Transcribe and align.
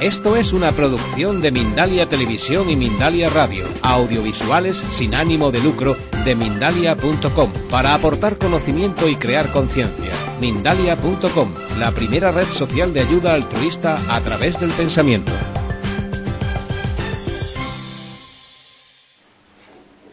Esto 0.00 0.36
es 0.36 0.52
una 0.52 0.70
producción 0.70 1.40
de 1.40 1.50
Mindalia 1.50 2.08
Televisión 2.08 2.70
y 2.70 2.76
Mindalia 2.76 3.30
Radio, 3.30 3.66
audiovisuales 3.82 4.76
sin 4.76 5.12
ánimo 5.12 5.50
de 5.50 5.58
lucro 5.58 5.96
de 6.24 6.36
mindalia.com, 6.36 7.52
para 7.68 7.94
aportar 7.94 8.38
conocimiento 8.38 9.08
y 9.08 9.16
crear 9.16 9.50
conciencia. 9.50 10.12
Mindalia.com, 10.40 11.52
la 11.80 11.90
primera 11.90 12.30
red 12.30 12.46
social 12.46 12.94
de 12.94 13.00
ayuda 13.00 13.34
altruista 13.34 13.98
a 14.08 14.20
través 14.20 14.60
del 14.60 14.70
pensamiento. 14.70 15.32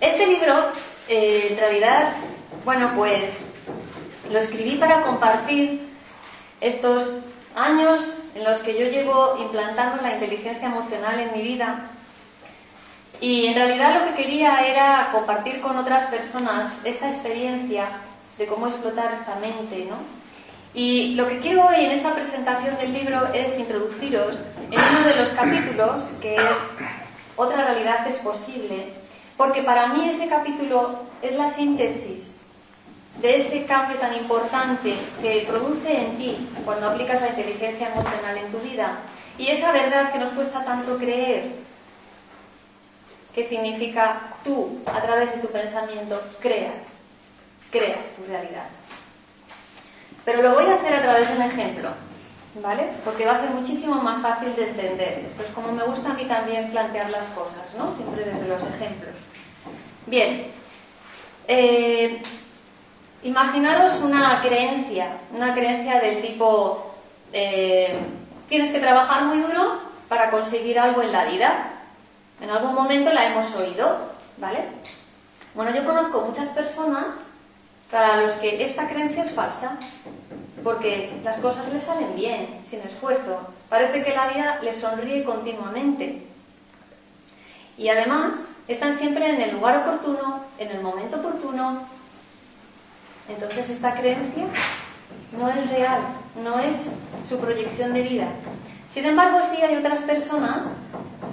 Este 0.02 0.26
libro, 0.26 0.56
eh, 1.10 1.50
en 1.52 1.58
realidad, 1.58 2.14
bueno, 2.64 2.92
pues 2.96 3.42
lo 4.32 4.40
escribí 4.40 4.78
para 4.78 5.04
compartir 5.04 5.82
estos 6.60 7.20
años 7.56 8.18
en 8.36 8.44
los 8.44 8.60
que 8.60 8.74
yo 8.74 8.90
llevo 8.90 9.38
implantando 9.40 10.02
la 10.02 10.14
inteligencia 10.14 10.68
emocional 10.68 11.20
en 11.20 11.34
mi 11.34 11.42
vida 11.42 11.90
y 13.22 13.48
en 13.48 13.56
realidad 13.56 14.00
lo 14.00 14.06
que 14.06 14.24
quería 14.24 14.68
era 14.68 15.10
compartir 15.12 15.62
con 15.62 15.78
otras 15.78 16.04
personas 16.06 16.74
esta 16.84 17.10
experiencia 17.10 17.86
de 18.38 18.46
cómo 18.46 18.68
explotar 18.68 19.14
esta 19.14 19.36
mente, 19.36 19.88
¿no? 19.90 19.96
Y 20.74 21.16
lo 21.16 21.28
que 21.30 21.40
quiero 21.40 21.66
hoy 21.68 21.86
en 21.86 21.92
esta 21.92 22.14
presentación 22.14 22.76
del 22.78 22.92
libro 22.92 23.28
es 23.34 23.58
introduciros 23.58 24.40
en 24.70 24.80
uno 24.80 25.08
de 25.08 25.16
los 25.16 25.30
capítulos 25.30 26.04
que 26.22 26.36
es 26.36 26.70
Otra 27.38 27.66
realidad 27.66 28.06
es 28.08 28.18
posible, 28.18 28.94
porque 29.38 29.62
para 29.62 29.88
mí 29.88 30.10
ese 30.10 30.28
capítulo 30.28 31.00
es 31.22 31.36
la 31.36 31.50
síntesis 31.50 32.35
de 33.22 33.38
ese 33.38 33.66
cambio 33.66 33.98
tan 33.98 34.16
importante 34.16 34.96
que 35.22 35.46
produce 35.48 35.98
en 35.98 36.18
ti 36.18 36.50
cuando 36.66 36.90
aplicas 36.90 37.22
la 37.22 37.30
inteligencia 37.30 37.90
emocional 37.90 38.38
en 38.38 38.52
tu 38.52 38.60
vida 38.60 39.00
y 39.38 39.48
esa 39.48 39.72
verdad 39.72 40.12
que 40.12 40.20
nos 40.20 40.34
cuesta 40.34 40.64
tanto 40.64 40.98
creer, 40.98 41.52
que 43.34 43.44
significa 43.44 44.34
tú, 44.44 44.80
a 44.86 45.02
través 45.02 45.34
de 45.34 45.42
tu 45.42 45.50
pensamiento, 45.50 46.22
creas, 46.40 46.86
creas 47.70 48.08
tu 48.16 48.26
realidad. 48.26 48.68
Pero 50.24 50.42
lo 50.42 50.54
voy 50.56 50.66
a 50.66 50.76
hacer 50.76 50.94
a 50.94 51.02
través 51.02 51.28
de 51.28 51.36
un 51.36 51.42
ejemplo, 51.42 51.90
¿vale? 52.62 52.88
Porque 53.04 53.26
va 53.26 53.34
a 53.34 53.40
ser 53.40 53.50
muchísimo 53.50 53.96
más 53.96 54.22
fácil 54.22 54.56
de 54.56 54.70
entender. 54.70 55.26
Esto 55.28 55.44
es 55.44 55.50
como 55.50 55.74
me 55.74 55.84
gusta 55.84 56.12
a 56.12 56.14
mí 56.14 56.26
también 56.26 56.72
plantear 56.72 57.10
las 57.10 57.28
cosas, 57.28 57.76
¿no? 57.78 57.94
Siempre 57.94 58.24
desde 58.24 58.48
los 58.48 58.62
ejemplos. 58.64 59.16
Bien. 60.08 60.48
Eh, 61.48 62.22
Imaginaros 63.26 64.02
una 64.04 64.40
creencia, 64.44 65.18
una 65.34 65.52
creencia 65.56 66.00
del 66.00 66.22
tipo, 66.22 66.94
eh, 67.34 67.98
tienes 68.48 68.72
que 68.72 68.80
trabajar 68.80 69.24
muy 69.24 69.40
duro 69.40 69.80
para 70.08 70.30
conseguir 70.30 70.78
algo 70.78 71.02
en 71.02 71.12
la 71.12 71.26
vida. 71.26 71.72
En 72.40 72.52
algún 72.52 72.76
momento 72.76 73.12
la 73.12 73.26
hemos 73.26 73.56
oído, 73.56 73.98
¿vale? 74.38 74.66
Bueno, 75.56 75.74
yo 75.74 75.84
conozco 75.84 76.22
muchas 76.22 76.50
personas 76.50 77.18
para 77.90 78.18
los 78.18 78.34
que 78.34 78.64
esta 78.64 78.88
creencia 78.88 79.24
es 79.24 79.32
falsa, 79.32 79.76
porque 80.64 81.20
las 81.24 81.38
cosas 81.38 81.68
les 81.74 81.84
salen 81.84 82.16
bien, 82.16 82.60
sin 82.64 82.82
esfuerzo. 82.82 83.40
Parece 83.70 84.04
que 84.04 84.16
la 84.16 84.28
vida 84.28 84.60
les 84.62 84.78
sonríe 84.78 85.24
continuamente. 85.24 86.22
Y 87.76 87.90
además, 87.90 88.38
están 88.68 88.96
siempre 88.96 89.28
en 89.28 89.42
el 89.42 89.56
lugar 89.56 89.78
oportuno, 89.78 90.42
en 90.60 90.70
el 90.70 90.82
momento 90.82 91.18
oportuno, 91.18 91.95
entonces 93.28 93.70
esta 93.70 93.94
creencia 93.96 94.46
no 95.38 95.50
es 95.50 95.70
real, 95.70 96.00
no 96.44 96.60
es 96.60 96.84
su 97.28 97.40
proyección 97.40 97.94
de 97.94 98.02
vida. 98.04 98.28
Sin 98.90 99.06
embargo, 99.06 99.40
sí 99.44 99.62
hay 99.62 99.76
otras 99.76 100.00
personas 100.00 100.66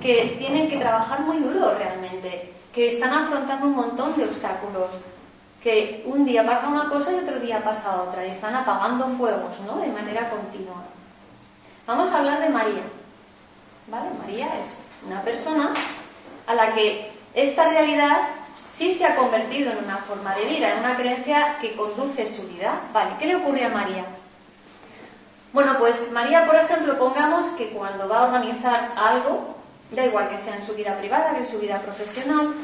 que 0.01 0.37
tienen 0.39 0.69
que 0.69 0.79
trabajar 0.79 1.21
muy 1.21 1.39
duro 1.39 1.75
realmente, 1.75 2.53
que 2.75 2.89
están 2.89 3.12
afrontando 3.12 3.67
un 3.67 3.77
montón 3.77 4.17
de 4.17 4.25
obstáculos, 4.25 4.89
que 5.62 6.03
un 6.06 6.25
día 6.25 6.44
pasa 6.44 6.69
una 6.69 6.89
cosa 6.89 7.12
y 7.12 7.16
otro 7.16 7.39
día 7.39 7.62
pasa 7.62 8.03
otra, 8.03 8.27
y 8.27 8.31
están 8.31 8.55
apagando 8.55 9.06
fuegos, 9.16 9.61
¿no? 9.66 9.78
De 9.78 9.89
manera 9.89 10.28
continua. 10.28 10.83
Vamos 11.87 12.11
a 12.11 12.19
hablar 12.19 12.41
de 12.41 12.49
María. 12.49 12.83
¿Vale? 13.89 14.11
María 14.21 14.47
es 14.61 14.81
una 15.06 15.22
persona 15.22 15.72
a 16.47 16.55
la 16.55 16.75
que 16.75 17.11
esta 17.34 17.69
realidad 17.69 18.22
sí 18.75 18.94
se 18.94 19.05
ha 19.05 19.16
convertido 19.16 19.72
en 19.72 19.84
una 19.84 19.99
forma 19.99 20.34
de 20.34 20.44
vida, 20.47 20.72
en 20.72 20.81
una 20.81 20.97
creencia 20.97 21.56
que 21.60 21.75
conduce 21.75 22.27
su 22.27 22.47
vida. 22.49 22.75
Vale, 22.93 23.12
¿qué 23.19 23.27
le 23.27 23.37
ocurre 23.37 23.65
a 23.65 23.69
María? 23.69 24.05
Bueno, 25.53 25.77
pues 25.78 26.10
María, 26.12 26.47
por 26.47 26.56
ejemplo, 26.56 26.99
pongamos 26.99 27.47
que 27.50 27.71
cuando 27.71 28.09
va 28.09 28.21
a 28.21 28.25
organizar 28.25 28.93
algo, 28.97 29.55
da 29.91 30.06
igual 30.06 30.31
que 30.31 30.38
sea 30.38 30.56
en 30.56 30.65
su 30.65 30.72
vida 30.75 30.97
privada 30.97 31.33
que 31.33 31.41
en 31.41 31.50
su 31.50 31.59
vida 31.59 31.78
profesional, 31.81 32.55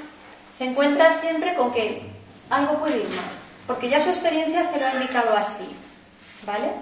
se 0.54 0.64
encuentra 0.64 1.12
siempre 1.18 1.54
con 1.54 1.72
que 1.72 2.02
algo 2.48 2.78
puede 2.78 2.98
ir 2.98 3.08
mal, 3.10 3.26
porque 3.66 3.90
ya 3.90 4.02
su 4.02 4.08
experiencia 4.08 4.64
se 4.64 4.80
lo 4.80 4.86
ha 4.86 4.94
indicado 4.94 5.36
así, 5.36 5.68
¿vale? 6.46 6.72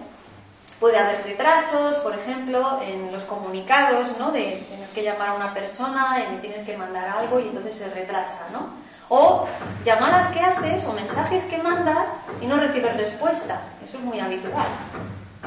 Puede 0.79 0.97
haber 0.97 1.25
retrasos, 1.25 1.97
por 1.97 2.15
ejemplo, 2.15 2.81
en 2.83 3.11
los 3.13 3.25
comunicados, 3.25 4.17
¿no? 4.19 4.31
De 4.31 4.65
tener 4.71 4.89
que 4.95 5.03
llamar 5.03 5.31
a 5.31 5.35
una 5.35 5.53
persona, 5.53 6.25
y 6.33 6.41
tienes 6.41 6.63
que 6.65 6.77
mandar 6.77 7.09
algo 7.09 7.41
y 7.41 7.49
entonces 7.49 7.77
se 7.77 7.91
retrasa, 7.91 8.47
¿no? 8.53 8.86
O 9.09 9.47
llamadas 9.85 10.27
que 10.29 10.41
haces 10.41 10.85
o 10.85 10.93
mensajes 10.93 11.45
que 11.45 11.59
mandas 11.59 12.11
y 12.41 12.47
no 12.47 12.57
recibes 12.57 12.97
respuesta. 12.97 13.63
Eso 13.87 13.99
es 13.99 14.05
muy 14.05 14.19
habitual. 14.19 14.67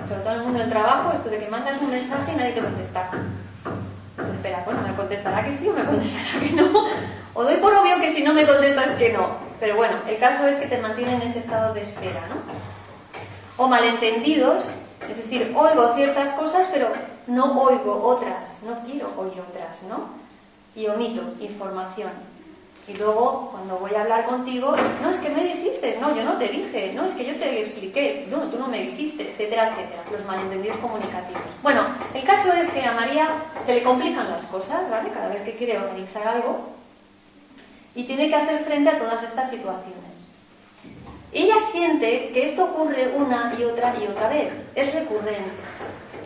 Sobre 0.08 0.22
todo 0.22 0.34
en 0.34 0.40
el 0.40 0.46
mundo 0.46 0.60
del 0.60 0.70
trabajo, 0.70 1.12
esto 1.14 1.30
de 1.30 1.40
que 1.40 1.50
mandas 1.50 1.82
un 1.82 1.92
mensaje 1.92 2.32
y 2.32 2.36
nadie 2.36 2.54
te 2.54 2.62
contesta. 2.62 3.10
Entonces, 4.12 4.36
espera, 4.36 4.64
bueno, 4.66 4.82
¿me 4.82 4.96
contestará 4.96 5.44
que 5.44 5.52
sí 5.52 5.68
o 5.68 5.74
me 5.74 5.84
contestará 5.84 6.40
que 6.40 6.52
no? 6.56 6.86
O 7.34 7.44
doy 7.44 7.58
por 7.58 7.74
obvio 7.74 8.00
que 8.00 8.12
si 8.12 8.24
no 8.24 8.34
me 8.34 8.48
contestas 8.48 8.96
que 8.96 9.12
no. 9.12 9.28
Pero 9.60 9.76
bueno, 9.76 9.96
el 10.08 10.18
caso 10.20 10.48
es 10.48 10.58
que 10.58 10.68
te 10.68 10.78
mantienen 10.78 11.22
en 11.22 11.28
ese 11.28 11.40
estado 11.40 11.74
de 11.74 11.82
espera, 11.82 12.22
¿no? 12.28 12.36
O 13.62 13.68
malentendidos, 13.68 14.72
es 15.10 15.18
decir, 15.18 15.54
oigo 15.56 15.94
ciertas 15.96 16.32
cosas, 16.32 16.68
pero 16.72 16.88
no 17.28 17.62
oigo 17.62 18.02
otras, 18.04 18.58
no 18.66 18.80
quiero 18.86 19.08
oír 19.18 19.42
otras, 19.42 19.84
¿no? 19.90 20.10
Y 20.76 20.88
omito 20.88 21.22
información. 21.42 22.12
Y 22.90 22.98
luego, 22.98 23.50
cuando 23.52 23.78
voy 23.78 23.94
a 23.94 24.02
hablar 24.02 24.26
contigo, 24.26 24.76
no 25.02 25.10
es 25.12 25.18
que 25.18 25.30
me 25.30 25.44
dijiste, 25.44 26.00
no, 26.02 26.16
yo 26.16 26.24
no 26.24 26.38
te 26.38 26.48
dije, 26.48 26.92
no, 26.96 27.06
es 27.06 27.14
que 27.14 27.26
yo 27.26 27.36
te 27.36 27.62
expliqué, 27.62 28.26
no, 28.32 28.40
tú 28.50 28.58
no 28.58 28.68
me 28.68 28.80
dijiste, 28.80 29.30
etcétera, 29.30 29.70
etcétera. 29.70 30.02
Los 30.12 30.26
malentendidos 30.26 30.78
comunicativos. 30.78 31.44
Bueno, 31.62 31.82
el 32.16 32.24
caso 32.24 32.52
es 32.54 32.68
que 32.70 32.84
a 32.84 32.94
María 32.94 33.30
se 33.64 33.76
le 33.76 33.84
complican 33.84 34.32
las 34.32 34.46
cosas, 34.46 34.90
¿vale? 34.90 35.10
Cada 35.12 35.28
vez 35.28 35.44
que 35.44 35.56
quiere 35.56 35.78
organizar 35.78 36.28
algo 36.28 36.70
y 37.94 38.06
tiene 38.06 38.28
que 38.28 38.36
hacer 38.36 38.64
frente 38.64 38.90
a 38.90 38.98
todas 38.98 39.22
estas 39.22 39.52
situaciones. 39.52 40.10
Ella 41.32 41.60
siente 41.72 42.32
que 42.34 42.46
esto 42.46 42.66
ocurre 42.66 43.14
una 43.16 43.54
y 43.60 43.66
otra 43.66 43.94
y 44.02 44.08
otra 44.08 44.30
vez, 44.30 44.52
es 44.74 44.94
recurrente. 44.96 45.52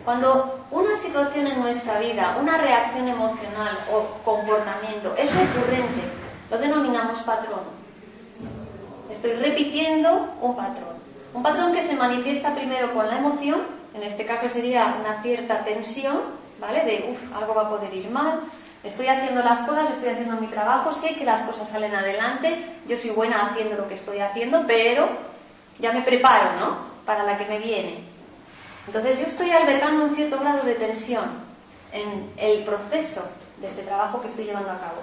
Cuando 0.02 0.64
una 0.70 0.96
situación 0.96 1.46
en 1.46 1.60
nuestra 1.60 1.98
vida, 1.98 2.38
una 2.40 2.56
reacción 2.56 3.08
emocional 3.08 3.76
o 3.92 4.06
comportamiento 4.24 5.14
es 5.16 5.26
recurrente, 5.26 6.23
lo 6.54 6.60
denominamos 6.60 7.18
patrón. 7.22 7.62
Estoy 9.10 9.32
repitiendo 9.32 10.34
un 10.40 10.54
patrón. 10.54 10.94
Un 11.32 11.42
patrón 11.42 11.72
que 11.72 11.82
se 11.82 11.96
manifiesta 11.96 12.54
primero 12.54 12.94
con 12.94 13.08
la 13.08 13.18
emoción, 13.18 13.60
en 13.92 14.04
este 14.04 14.24
caso 14.24 14.48
sería 14.48 14.96
una 15.00 15.20
cierta 15.20 15.64
tensión, 15.64 16.20
¿vale? 16.60 16.84
De, 16.84 17.10
uff, 17.10 17.36
algo 17.36 17.54
va 17.54 17.62
a 17.62 17.68
poder 17.68 17.92
ir 17.92 18.08
mal, 18.08 18.40
estoy 18.84 19.08
haciendo 19.08 19.42
las 19.42 19.60
cosas, 19.60 19.90
estoy 19.90 20.10
haciendo 20.10 20.40
mi 20.40 20.46
trabajo, 20.46 20.92
sé 20.92 21.16
que 21.16 21.24
las 21.24 21.40
cosas 21.40 21.68
salen 21.68 21.94
adelante, 21.94 22.64
yo 22.86 22.96
soy 22.96 23.10
buena 23.10 23.42
haciendo 23.42 23.76
lo 23.76 23.88
que 23.88 23.94
estoy 23.94 24.20
haciendo, 24.20 24.62
pero 24.66 25.08
ya 25.80 25.92
me 25.92 26.02
preparo, 26.02 26.60
¿no? 26.60 26.76
Para 27.04 27.24
la 27.24 27.36
que 27.36 27.46
me 27.46 27.58
viene. 27.58 28.04
Entonces 28.86 29.18
yo 29.18 29.26
estoy 29.26 29.50
albergando 29.50 30.04
un 30.04 30.14
cierto 30.14 30.38
grado 30.38 30.62
de 30.62 30.74
tensión 30.74 31.24
en 31.92 32.30
el 32.36 32.62
proceso 32.62 33.24
de 33.60 33.68
ese 33.68 33.82
trabajo 33.82 34.20
que 34.20 34.28
estoy 34.28 34.44
llevando 34.44 34.70
a 34.70 34.78
cabo. 34.78 35.02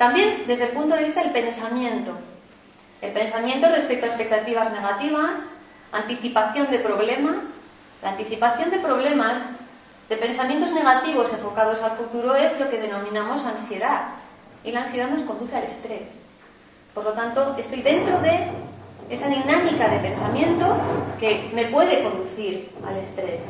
También 0.00 0.44
desde 0.46 0.64
el 0.64 0.70
punto 0.70 0.96
de 0.96 1.04
vista 1.04 1.22
del 1.22 1.30
pensamiento. 1.30 2.12
El 3.02 3.12
pensamiento 3.12 3.68
respecto 3.68 4.06
a 4.06 4.08
expectativas 4.08 4.72
negativas, 4.72 5.40
anticipación 5.92 6.70
de 6.70 6.78
problemas. 6.78 7.48
La 8.02 8.12
anticipación 8.12 8.70
de 8.70 8.78
problemas, 8.78 9.44
de 10.08 10.16
pensamientos 10.16 10.72
negativos 10.72 11.30
enfocados 11.34 11.82
al 11.82 11.98
futuro 11.98 12.34
es 12.34 12.58
lo 12.58 12.70
que 12.70 12.78
denominamos 12.78 13.44
ansiedad. 13.44 14.04
Y 14.64 14.72
la 14.72 14.84
ansiedad 14.84 15.10
nos 15.10 15.20
conduce 15.24 15.54
al 15.54 15.64
estrés. 15.64 16.12
Por 16.94 17.04
lo 17.04 17.12
tanto, 17.12 17.54
estoy 17.58 17.82
dentro 17.82 18.18
de 18.20 18.48
esa 19.10 19.26
dinámica 19.26 19.86
de 19.86 19.98
pensamiento 19.98 20.78
que 21.18 21.50
me 21.52 21.66
puede 21.66 22.02
conducir 22.04 22.70
al 22.88 22.96
estrés. 22.96 23.42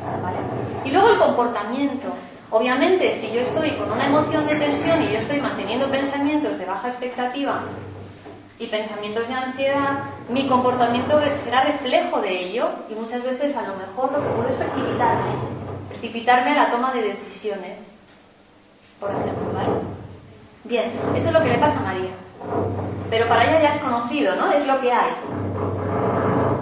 Y 0.83 0.91
luego 0.91 1.11
el 1.11 1.17
comportamiento. 1.17 2.09
Obviamente, 2.51 3.13
si 3.13 3.31
yo 3.31 3.39
estoy 3.39 3.71
con 3.71 3.89
una 3.89 4.05
emoción 4.05 4.45
de 4.45 4.55
tensión 4.55 5.01
y 5.01 5.13
yo 5.13 5.19
estoy 5.19 5.39
manteniendo 5.39 5.89
pensamientos 5.89 6.59
de 6.59 6.65
baja 6.65 6.89
expectativa 6.89 7.61
y 8.59 8.67
pensamientos 8.67 9.29
de 9.29 9.33
ansiedad, 9.33 9.99
mi 10.27 10.49
comportamiento 10.49 11.17
será 11.37 11.63
reflejo 11.63 12.19
de 12.19 12.47
ello 12.47 12.69
y 12.89 12.95
muchas 12.95 13.23
veces 13.23 13.55
a 13.55 13.61
lo 13.61 13.77
mejor 13.77 14.11
lo 14.11 14.21
que 14.21 14.29
puedo 14.35 14.49
es 14.49 14.55
precipitarme, 14.55 15.31
precipitarme 15.87 16.51
a 16.51 16.63
la 16.63 16.71
toma 16.71 16.91
de 16.91 17.03
decisiones. 17.03 17.87
por 18.99 19.11
ejemplo, 19.11 19.53
¿vale? 19.53 19.69
Bien, 20.65 20.91
esto 21.15 21.29
es 21.29 21.33
lo 21.33 21.41
que 21.41 21.49
le 21.49 21.57
pasa 21.57 21.79
a 21.79 21.83
María. 21.83 22.11
Pero 23.09 23.27
para 23.29 23.45
ella 23.45 23.61
ya 23.61 23.69
es 23.69 23.77
conocido, 23.77 24.35
¿no? 24.35 24.51
Es 24.51 24.67
lo 24.67 24.79
que 24.81 24.91
hay. 24.91 25.11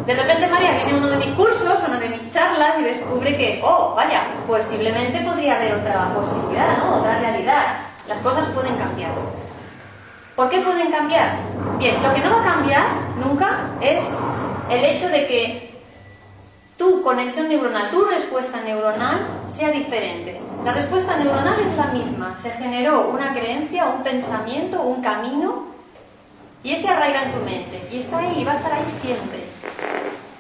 De 0.06 0.14
repente 0.14 0.48
María 0.48 0.74
viene 0.74 0.96
uno 0.96 1.10
de 1.10 1.18
mis 1.18 1.36
cursos, 1.36 1.84
a 1.84 1.88
una 1.88 2.00
de 2.00 2.10
mis 2.10 2.19
charlas 2.30 2.78
y 2.80 2.84
descubre 2.84 3.36
que, 3.36 3.62
oh, 3.64 3.94
vaya, 3.96 4.24
posiblemente 4.48 5.22
podría 5.22 5.56
haber 5.56 5.76
otra 5.76 6.14
posibilidad, 6.14 6.78
¿no? 6.78 6.98
Otra 6.98 7.20
realidad. 7.20 7.64
Las 8.08 8.20
cosas 8.20 8.46
pueden 8.48 8.76
cambiar. 8.76 9.12
¿Por 10.36 10.50
qué 10.50 10.60
pueden 10.60 10.92
cambiar? 10.92 11.38
Bien, 11.78 12.02
lo 12.02 12.14
que 12.14 12.22
no 12.22 12.32
va 12.32 12.42
a 12.42 12.54
cambiar 12.54 12.86
nunca 13.18 13.72
es 13.82 14.08
el 14.70 14.86
hecho 14.86 15.10
de 15.10 15.28
que 15.28 15.70
tu 16.78 17.04
conexión 17.04 17.50
neuronal, 17.50 17.90
tu 17.90 18.06
respuesta 18.06 18.62
neuronal 18.62 19.28
sea 19.50 19.70
diferente. 19.70 20.40
La 20.64 20.72
respuesta 20.72 21.18
neuronal 21.18 21.60
es 21.60 21.76
la 21.76 21.88
misma. 21.88 22.36
Se 22.36 22.52
generó 22.52 23.10
una 23.10 23.34
creencia, 23.34 23.86
un 23.86 24.02
pensamiento, 24.02 24.82
un 24.82 25.02
camino 25.02 25.66
y 26.64 26.74
ese 26.74 26.88
arraiga 26.88 27.24
en 27.24 27.32
tu 27.32 27.40
mente. 27.40 27.88
Y 27.92 28.00
está 28.00 28.20
ahí 28.20 28.40
y 28.40 28.46
va 28.46 28.54
a 28.54 28.56
estar 28.56 28.74
ahí 28.74 28.88
siempre. 28.88 29.44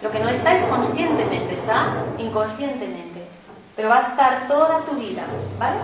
Lo 0.02 0.10
que 0.12 0.20
no 0.20 0.30
está 0.30 0.54
es 0.54 0.62
conscientemente, 0.62 1.54
está 1.54 1.88
inconscientemente. 2.18 3.28
Pero 3.76 3.90
va 3.90 3.98
a 3.98 4.02
estar 4.02 4.48
toda 4.48 4.80
tu 4.82 4.92
vida, 4.96 5.24
¿vale? 5.58 5.78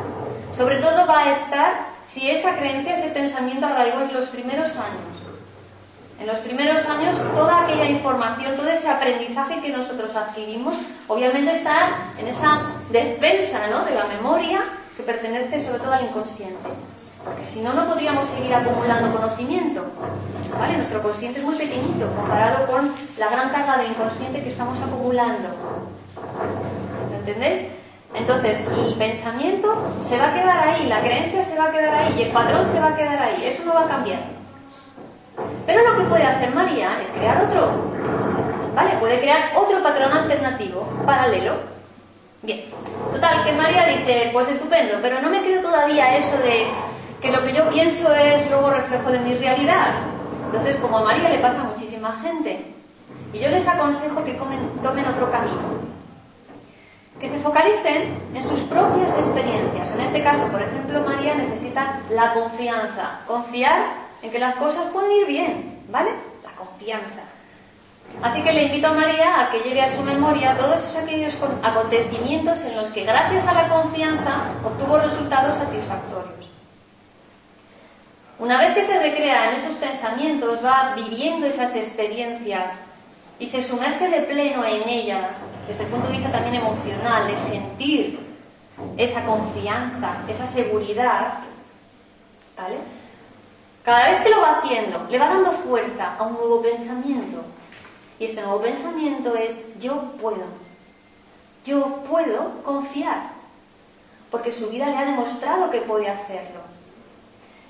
Sobre 0.52 0.78
todo 0.78 1.06
va 1.06 1.24
a 1.24 1.32
estar 1.32 1.96
si 2.06 2.30
esa 2.30 2.56
creencia, 2.56 2.94
ese 2.94 3.10
pensamiento 3.10 3.66
arraigó 3.66 4.02
en 4.02 4.14
los 4.14 4.26
primeros 4.28 4.76
años. 4.76 5.16
En 6.20 6.28
los 6.28 6.38
primeros 6.38 6.86
años, 6.88 7.18
toda 7.36 7.64
aquella 7.64 7.86
información, 7.86 8.56
todo 8.56 8.70
ese 8.70 8.90
aprendizaje 8.90 9.62
que 9.62 9.70
nosotros 9.70 10.16
adquirimos, 10.16 10.78
obviamente 11.10 11.52
está 11.52 11.90
en 12.18 12.28
esa 12.28 12.62
defensa 12.90 13.68
¿no? 13.70 13.84
de 13.84 13.96
la 13.96 14.06
memoria 14.06 14.62
que 14.96 15.04
pertenece 15.04 15.66
sobre 15.66 15.80
todo 15.80 15.92
al 15.92 16.06
inconsciente. 16.06 16.70
Porque 17.25 17.44
si 17.44 17.60
no, 17.62 17.74
no 17.74 17.88
podríamos 17.88 18.27
seguir 18.30 18.54
acumulando 18.54 19.12
conocimiento. 19.12 19.83
¿Vale? 20.60 20.74
Nuestro 20.75 21.01
consciente 21.01 21.39
es 21.39 21.45
muy 21.45 21.56
pequeñito 21.56 22.07
comparado 22.16 22.68
con 22.68 22.94
la 23.18 23.30
gran 23.30 23.50
carga 23.50 23.77
de 23.77 23.88
inconsciente 23.88 24.44
que 24.44 24.50
estamos 24.50 24.80
acumulando. 24.80 25.50
¿Me 27.10 27.18
entendéis? 27.18 27.66
Entonces, 28.13 28.62
el 28.69 28.95
pensamiento 28.95 29.75
se 30.01 30.18
va 30.18 30.30
a 30.30 30.33
quedar 30.33 30.68
ahí, 30.69 30.88
la 30.88 31.01
creencia 31.01 31.42
se 31.42 31.57
va 31.57 31.66
a 31.66 31.72
quedar 31.72 31.95
ahí 31.95 32.16
y 32.18 32.22
el 32.24 32.31
patrón 32.31 32.66
se 32.66 32.80
va 32.80 32.89
a 32.89 32.95
quedar 32.95 33.19
ahí. 33.19 33.44
Eso 33.44 33.66
no 33.66 33.74
va 33.74 33.86
a 33.86 33.88
cambiar. 33.88 34.19
Pero 35.66 35.83
lo 35.83 35.98
que 35.98 36.10
puede 36.10 36.24
hacer 36.24 36.54
María 36.54 37.01
es 37.01 37.10
crear 37.10 37.44
otro. 37.44 37.71
¿Vale? 38.75 38.98
Puede 39.00 39.19
crear 39.19 39.51
otro 39.56 39.81
patrón 39.81 40.12
alternativo, 40.13 40.88
paralelo. 41.06 41.56
Bien. 42.44 42.62
Total, 43.12 43.44
que 43.44 43.51
María 43.54 43.88
dice, 43.88 44.30
pues 44.31 44.48
estupendo, 44.50 45.00
pero 45.01 45.21
no 45.21 45.30
me 45.30 45.42
creo 45.42 45.62
todavía 45.62 46.18
eso 46.18 46.38
de 46.38 46.68
que 47.22 47.32
lo 47.32 47.44
que 47.44 47.54
yo 47.54 47.70
pienso 47.70 48.14
es 48.14 48.50
luego 48.50 48.70
reflejo 48.70 49.12
de 49.12 49.20
mi 49.20 49.36
realidad. 49.36 49.96
Entonces, 50.46 50.76
como 50.78 51.00
a 51.00 51.04
María 51.04 51.30
le 51.30 51.40
pasa 51.40 51.62
a 51.62 51.64
muchísima 51.64 52.20
gente. 52.22 52.66
Y 53.34 53.40
yo 53.40 53.50
les 53.50 53.68
aconsejo 53.68 54.24
que 54.24 54.34
tomen 54.36 55.06
otro 55.06 55.32
camino. 55.32 55.62
Que 57.20 57.28
se 57.28 57.40
focalicen 57.40 58.18
en 58.34 58.44
sus 58.44 58.62
propias 58.62 59.18
experiencias. 59.18 59.92
En 59.94 60.02
este 60.02 60.24
caso, 60.24 60.48
por 60.48 60.62
ejemplo, 60.62 61.02
María 61.02 61.36
necesita 61.36 62.00
la 62.12 62.34
confianza. 62.34 63.20
Confiar 63.28 64.06
en 64.22 64.32
que 64.32 64.40
las 64.40 64.56
cosas 64.56 64.86
pueden 64.94 65.12
ir 65.12 65.26
bien, 65.26 65.82
¿vale? 65.90 66.12
La 66.44 66.52
confianza. 66.52 67.22
Así 68.22 68.42
que 68.42 68.54
le 68.54 68.64
invito 68.64 68.88
a 68.88 68.94
María 68.94 69.42
a 69.42 69.52
que 69.52 69.60
lleve 69.60 69.82
a 69.82 69.90
su 69.90 70.04
memoria 70.04 70.56
todos 70.58 70.96
aquellos 70.96 71.36
acontecimientos 71.64 72.62
en 72.62 72.78
los 72.78 72.90
que 72.92 73.04
gracias 73.04 73.46
a 73.48 73.54
la 73.54 73.68
confianza 73.68 74.52
obtuvo 74.64 74.98
resultados 74.98 75.58
satisfactorios. 75.58 76.44
Una 78.38 78.60
vez 78.60 78.74
que 78.74 78.86
se 78.86 79.00
recrea 79.00 79.50
en 79.50 79.56
esos 79.56 79.76
pensamientos, 79.76 80.64
va 80.64 80.94
viviendo 80.96 81.48
esas 81.48 81.74
experiencias 81.76 82.74
y 83.40 83.48
se 83.48 83.64
sumerge 83.64 84.10
de 84.10 84.22
pleno 84.22 84.66
en 84.66 84.88
ellas, 84.90 85.38
desde 85.68 85.84
el 85.84 85.90
punto 85.90 86.08
de 86.08 86.14
vista 86.14 86.32
también 86.32 86.56
emocional, 86.56 87.28
de 87.28 87.38
sentir 87.38 88.20
esa 88.98 89.24
confianza, 89.24 90.18
esa 90.28 90.46
seguridad, 90.48 91.40
¿vale? 92.58 92.76
Cada 93.84 94.10
vez 94.10 94.22
que 94.22 94.30
lo 94.30 94.42
va 94.42 94.58
haciendo, 94.58 95.08
le 95.10 95.20
va 95.20 95.30
dando 95.30 95.52
fuerza 95.52 96.16
a 96.18 96.24
un 96.24 96.34
nuevo 96.34 96.62
pensamiento. 96.62 97.44
Y 98.20 98.26
este 98.26 98.42
nuevo 98.42 98.60
pensamiento 98.62 99.36
es 99.36 99.58
yo 99.80 100.12
puedo. 100.20 100.44
Yo 101.66 102.04
puedo 102.10 102.64
confiar. 102.64 103.30
Porque 104.31 104.52
su 104.52 104.70
vida 104.70 104.88
le 104.88 104.98
ha 104.98 105.06
demostrado 105.06 105.70
que 105.70 105.81
puede 105.81 106.10
hacerlo. 106.10 106.65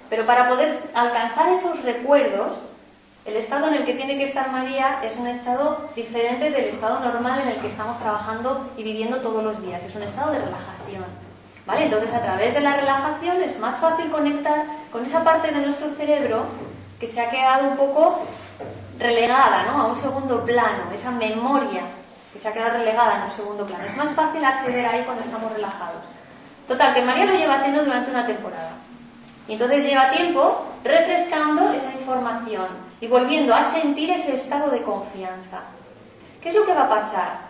Pero 0.10 0.25
para 0.25 0.50
poder 0.50 0.80
alcanzar 0.94 1.50
esos 1.50 1.84
recuerdos, 1.84 2.60
el 3.25 3.38
estado 3.38 3.68
en 3.68 3.74
el 3.74 3.86
que 3.86 3.96
tiene 3.96 4.18
que 4.18 4.25
estar 4.25 4.52
María 4.52 5.00
es 5.04 5.18
un 5.18 5.25
estado 5.25 5.90
diferente 5.96 6.52
del 6.52 6.66
estado 6.66 7.00
normal 7.00 7.42
en 7.42 7.50
el 7.50 7.56
que 7.56 7.68
estamos 7.68 7.98
trabajando 7.98 8.69
y 8.78 8.84
viviendo 8.84 9.18
todos 9.22 9.44
los 9.44 9.62
días. 9.63 9.84
Es 9.84 9.96
un 9.96 10.04
estado 10.04 10.31
de 10.31 10.40
relajación. 10.40 11.06
¿Vale? 11.66 11.86
Entonces, 11.86 12.13
a 12.13 12.22
través 12.22 12.54
de 12.54 12.62
la 12.62 12.75
relajación 12.75 13.42
es 13.42 13.57
más 13.57 13.78
fácil 13.78 14.12
conectar 14.12 14.66
con 14.92 15.04
esa 15.04 15.24
parte 15.24 15.52
de 15.52 15.62
nuestro 15.62 15.90
cerebro 15.90 16.46
que 17.00 17.08
se 17.08 17.19
ha 17.19 17.31
quedado 17.31 17.69
un 17.69 17.78
poco 17.78 18.24
relegada, 19.00 19.63
¿no? 19.63 19.81
A 19.81 19.88
un 19.88 19.96
segundo 19.96 20.46
plano, 20.46 20.92
esa 20.94 21.10
memoria 21.10 21.81
que 22.31 22.38
se 22.38 22.48
ha 22.48 22.54
quedado 22.54 22.78
relegada 22.78 23.18
en 23.18 23.24
un 23.24 23.31
segundo 23.31 23.66
plano. 23.66 23.84
Es 23.86 23.98
más 23.98 24.10
fácil 24.10 24.46
acceder 24.46 24.86
ahí 24.86 25.04
cuando 25.04 25.24
estamos 25.24 25.51
relajados. 25.51 26.04
Total, 26.68 26.94
que 26.94 27.01
María 27.01 27.25
lo 27.25 27.34
lleva 27.34 27.56
haciendo 27.56 27.84
durante 27.84 28.12
una 28.12 28.28
temporada. 28.28 28.72
Y 29.48 29.54
entonces 29.54 29.86
lleva 29.86 30.12
tiempo 30.12 30.66
refrescando 30.84 31.72
esa 31.72 31.92
información 31.92 32.68
y 33.00 33.08
volviendo 33.08 33.54
a 33.54 33.64
sentir 33.64 34.10
ese 34.10 34.34
estado 34.34 34.72
de 34.72 34.82
confianza. 34.82 35.62
¿Qué 36.42 36.50
es 36.50 36.56
lo 36.56 36.66
que 36.66 36.74
va 36.74 36.84
a 36.84 36.90
pasar? 36.90 37.46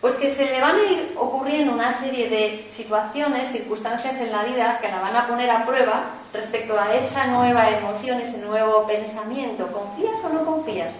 Pues 0.00 0.14
que 0.14 0.30
se 0.30 0.46
le 0.46 0.60
van 0.60 0.76
a 0.76 0.82
ir 0.82 1.14
ocurriendo 1.16 1.74
una 1.74 1.92
serie 1.92 2.28
de 2.28 2.64
situaciones, 2.64 3.48
circunstancias 3.48 4.18
en 4.20 4.32
la 4.32 4.44
vida 4.44 4.78
que 4.80 4.88
la 4.88 5.00
van 5.00 5.14
a 5.14 5.26
poner 5.26 5.50
a 5.50 5.66
prueba 5.66 6.04
respecto 6.32 6.78
a 6.78 6.94
esa 6.94 7.26
nueva 7.26 7.68
emoción, 7.68 8.18
ese 8.20 8.38
nuevo 8.38 8.86
pensamiento. 8.86 9.70
¿Confías 9.70 10.24
o 10.24 10.28
no 10.30 10.44
confías? 10.44 10.94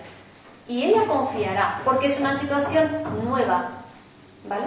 Y 0.68 0.84
ella 0.84 1.04
confiará, 1.06 1.80
porque 1.84 2.08
es 2.08 2.20
una 2.20 2.38
situación 2.38 2.88
nueva. 3.24 3.68
¿Vale? 4.46 4.64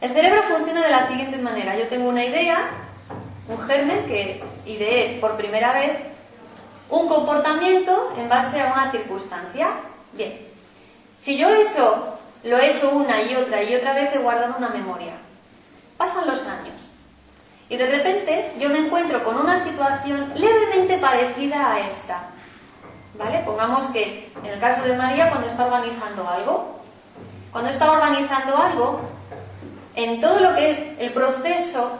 El 0.00 0.10
cerebro 0.10 0.42
funciona 0.42 0.82
de 0.82 0.90
la 0.90 1.02
siguiente 1.02 1.38
manera. 1.38 1.76
Yo 1.76 1.88
tengo 1.88 2.08
una 2.08 2.24
idea, 2.24 2.68
un 3.48 3.58
germen 3.60 4.06
que 4.06 4.42
ideé 4.66 5.18
por 5.20 5.36
primera 5.36 5.72
vez, 5.72 5.98
un 6.88 7.08
comportamiento 7.08 8.12
en 8.16 8.28
base 8.28 8.60
a 8.60 8.72
una 8.72 8.90
circunstancia. 8.90 9.68
Bien, 10.12 10.38
si 11.18 11.36
yo 11.36 11.48
eso 11.50 12.18
lo 12.44 12.58
he 12.58 12.72
hecho 12.72 12.90
una 12.90 13.22
y 13.22 13.34
otra 13.34 13.62
y 13.62 13.74
otra 13.74 13.94
vez 13.94 14.14
he 14.14 14.18
guardado 14.18 14.56
una 14.56 14.68
memoria. 14.68 15.12
Pasan 15.96 16.26
los 16.26 16.46
años. 16.46 16.92
Y 17.68 17.76
de 17.76 17.86
repente 17.86 18.52
yo 18.60 18.68
me 18.68 18.78
encuentro 18.78 19.24
con 19.24 19.36
una 19.36 19.58
situación 19.58 20.32
levemente 20.36 20.98
parecida 20.98 21.72
a 21.72 21.80
esta. 21.80 22.22
¿Vale? 23.18 23.40
Pongamos 23.44 23.86
que 23.86 24.30
en 24.36 24.46
el 24.46 24.60
caso 24.60 24.82
de 24.82 24.96
María, 24.96 25.30
cuando 25.30 25.48
está 25.48 25.66
organizando 25.66 26.28
algo, 26.28 26.80
cuando 27.50 27.70
está 27.70 27.90
organizando 27.90 28.56
algo, 28.56 29.00
en 29.94 30.20
todo 30.20 30.38
lo 30.40 30.54
que 30.54 30.70
es 30.70 30.86
el 30.98 31.12
proceso 31.12 31.98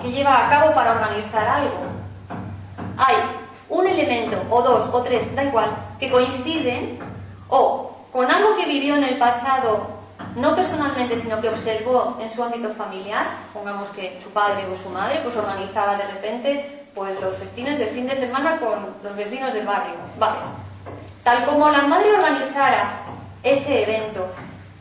que 0.00 0.10
lleva 0.10 0.46
a 0.46 0.50
cabo 0.50 0.74
para 0.74 0.92
organizar 0.92 1.48
algo, 1.48 1.78
hay 2.96 3.16
un 3.68 3.86
elemento, 3.86 4.42
o 4.50 4.62
dos, 4.62 4.88
o 4.92 5.02
tres, 5.02 5.34
da 5.34 5.44
igual, 5.44 5.70
que 5.98 6.10
coinciden 6.10 6.98
o 7.48 7.96
con 8.12 8.30
algo 8.30 8.56
que 8.56 8.66
vivió 8.66 8.96
en 8.96 9.04
el 9.04 9.18
pasado, 9.18 9.98
no 10.36 10.54
personalmente, 10.54 11.16
sino 11.16 11.40
que 11.40 11.48
observó 11.48 12.16
en 12.20 12.30
su 12.30 12.42
ámbito 12.42 12.70
familiar, 12.70 13.26
pongamos 13.52 13.88
que 13.90 14.18
su 14.22 14.30
padre 14.30 14.66
o 14.72 14.76
su 14.76 14.88
madre, 14.88 15.20
pues 15.22 15.36
organizaba 15.36 15.96
de 15.96 16.06
repente 16.06 16.86
pues 16.94 17.20
los 17.20 17.36
festines 17.36 17.78
del 17.78 17.90
fin 17.90 18.06
de 18.08 18.16
semana 18.16 18.58
con 18.58 18.86
los 19.02 19.16
vecinos 19.16 19.52
del 19.52 19.66
barrio. 19.66 19.94
Vale. 20.18 20.38
Tal 21.22 21.44
como 21.44 21.68
la 21.70 21.82
madre 21.82 22.12
organizara 22.12 22.90
ese 23.42 23.82
evento, 23.82 24.26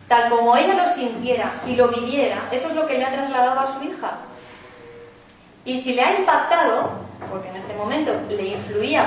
tal 0.08 0.30
como 0.30 0.56
ella 0.56 0.74
lo 0.74 0.88
sintiera 0.88 1.52
y 1.68 1.76
lo 1.76 1.90
viviera, 1.90 2.48
eso 2.52 2.70
es 2.70 2.76
lo 2.76 2.88
que 2.88 2.98
le 2.98 3.06
ha 3.06 3.12
trasladado 3.12 3.60
a 3.60 3.66
su 3.66 3.84
hija. 3.84 4.12
Y 5.68 5.78
si 5.78 5.96
le 5.96 6.02
ha 6.02 6.18
impactado, 6.18 6.92
porque 7.30 7.50
en 7.50 7.58
este 7.58 7.74
momento 7.74 8.14
le 8.30 8.42
influía 8.42 9.06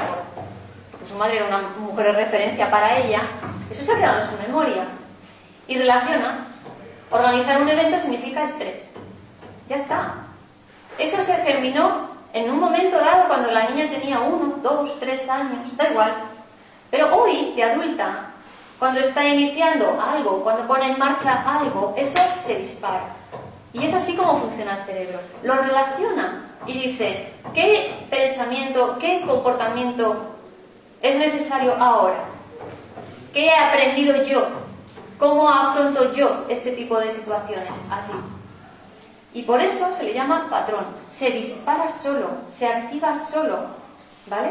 porque 0.90 1.06
su 1.10 1.16
madre 1.16 1.38
era 1.38 1.46
una 1.46 1.62
mujer 1.80 2.08
de 2.08 2.12
referencia 2.12 2.70
para 2.70 2.98
ella, 2.98 3.22
eso 3.70 3.82
se 3.82 3.90
ha 3.90 3.96
quedado 3.96 4.20
en 4.20 4.26
su 4.26 4.36
memoria. 4.46 4.84
Y 5.66 5.78
relaciona. 5.78 6.44
Organizar 7.10 7.62
un 7.62 7.68
evento 7.70 7.98
significa 7.98 8.44
estrés. 8.44 8.90
Ya 9.70 9.76
está. 9.76 10.14
Eso 10.98 11.18
se 11.22 11.32
terminó 11.36 12.10
en 12.34 12.50
un 12.50 12.60
momento 12.60 12.98
dado 12.98 13.26
cuando 13.26 13.50
la 13.52 13.70
niña 13.70 13.88
tenía 13.88 14.20
uno, 14.20 14.56
dos, 14.62 15.00
tres 15.00 15.30
años, 15.30 15.74
da 15.78 15.88
igual. 15.88 16.12
Pero 16.90 17.16
hoy, 17.16 17.54
de 17.56 17.62
adulta, 17.62 18.32
cuando 18.78 19.00
está 19.00 19.24
iniciando 19.24 19.98
algo, 19.98 20.42
cuando 20.42 20.66
pone 20.66 20.92
en 20.92 20.98
marcha 20.98 21.42
algo, 21.46 21.94
eso 21.96 22.20
se 22.44 22.56
dispara. 22.56 23.19
Y 23.72 23.84
es 23.84 23.94
así 23.94 24.16
como 24.16 24.40
funciona 24.40 24.78
el 24.78 24.84
cerebro. 24.84 25.18
Lo 25.42 25.54
relaciona 25.54 26.44
y 26.66 26.72
dice, 26.72 27.32
¿qué 27.54 27.94
pensamiento, 28.10 28.98
qué 29.00 29.22
comportamiento 29.26 30.34
es 31.00 31.16
necesario 31.16 31.74
ahora? 31.76 32.24
¿Qué 33.32 33.46
he 33.46 33.54
aprendido 33.54 34.24
yo? 34.24 34.46
¿Cómo 35.18 35.48
afronto 35.48 36.12
yo 36.14 36.46
este 36.48 36.72
tipo 36.72 36.98
de 36.98 37.10
situaciones? 37.10 37.70
Así. 37.90 38.12
Y 39.32 39.42
por 39.42 39.60
eso 39.60 39.94
se 39.94 40.02
le 40.02 40.14
llama 40.14 40.48
patrón. 40.50 40.86
Se 41.10 41.30
dispara 41.30 41.86
solo, 41.86 42.28
se 42.50 42.66
activa 42.66 43.14
solo. 43.14 43.58
¿Vale? 44.26 44.50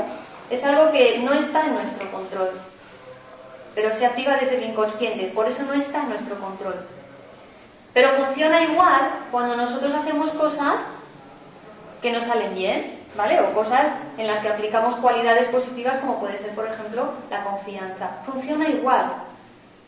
Es 0.49 0.63
algo 0.63 0.91
que 0.91 1.19
no 1.19 1.33
está 1.33 1.65
en 1.65 1.73
nuestro 1.73 2.09
control. 2.11 2.51
Pero 3.75 3.91
se 3.93 4.05
activa 4.05 4.38
desde 4.38 4.57
el 4.57 4.69
inconsciente. 4.69 5.31
Por 5.35 5.47
eso 5.47 5.63
no 5.63 5.73
está 5.73 6.03
en 6.03 6.09
nuestro 6.09 6.39
control. 6.39 6.75
Pero 8.00 8.13
funciona 8.13 8.63
igual 8.63 9.12
cuando 9.29 9.58
nosotros 9.58 9.94
hacemos 9.94 10.29
cosas 10.29 10.79
que 12.01 12.13
no 12.13 12.22
salen 12.22 12.56
bien, 12.56 12.98
¿vale? 13.18 13.41
O 13.41 13.53
cosas 13.53 13.91
en 14.18 14.25
las 14.25 14.39
que 14.39 14.48
aplicamos 14.48 14.96
cualidades 14.96 15.50
positivas 15.50 15.98
como 15.98 16.18
puede 16.18 16.38
ser, 16.38 16.51
por 16.51 16.65
ejemplo, 16.65 17.12
la 17.29 17.44
confianza. 17.44 18.12
Funciona 18.25 18.70
igual. 18.70 19.12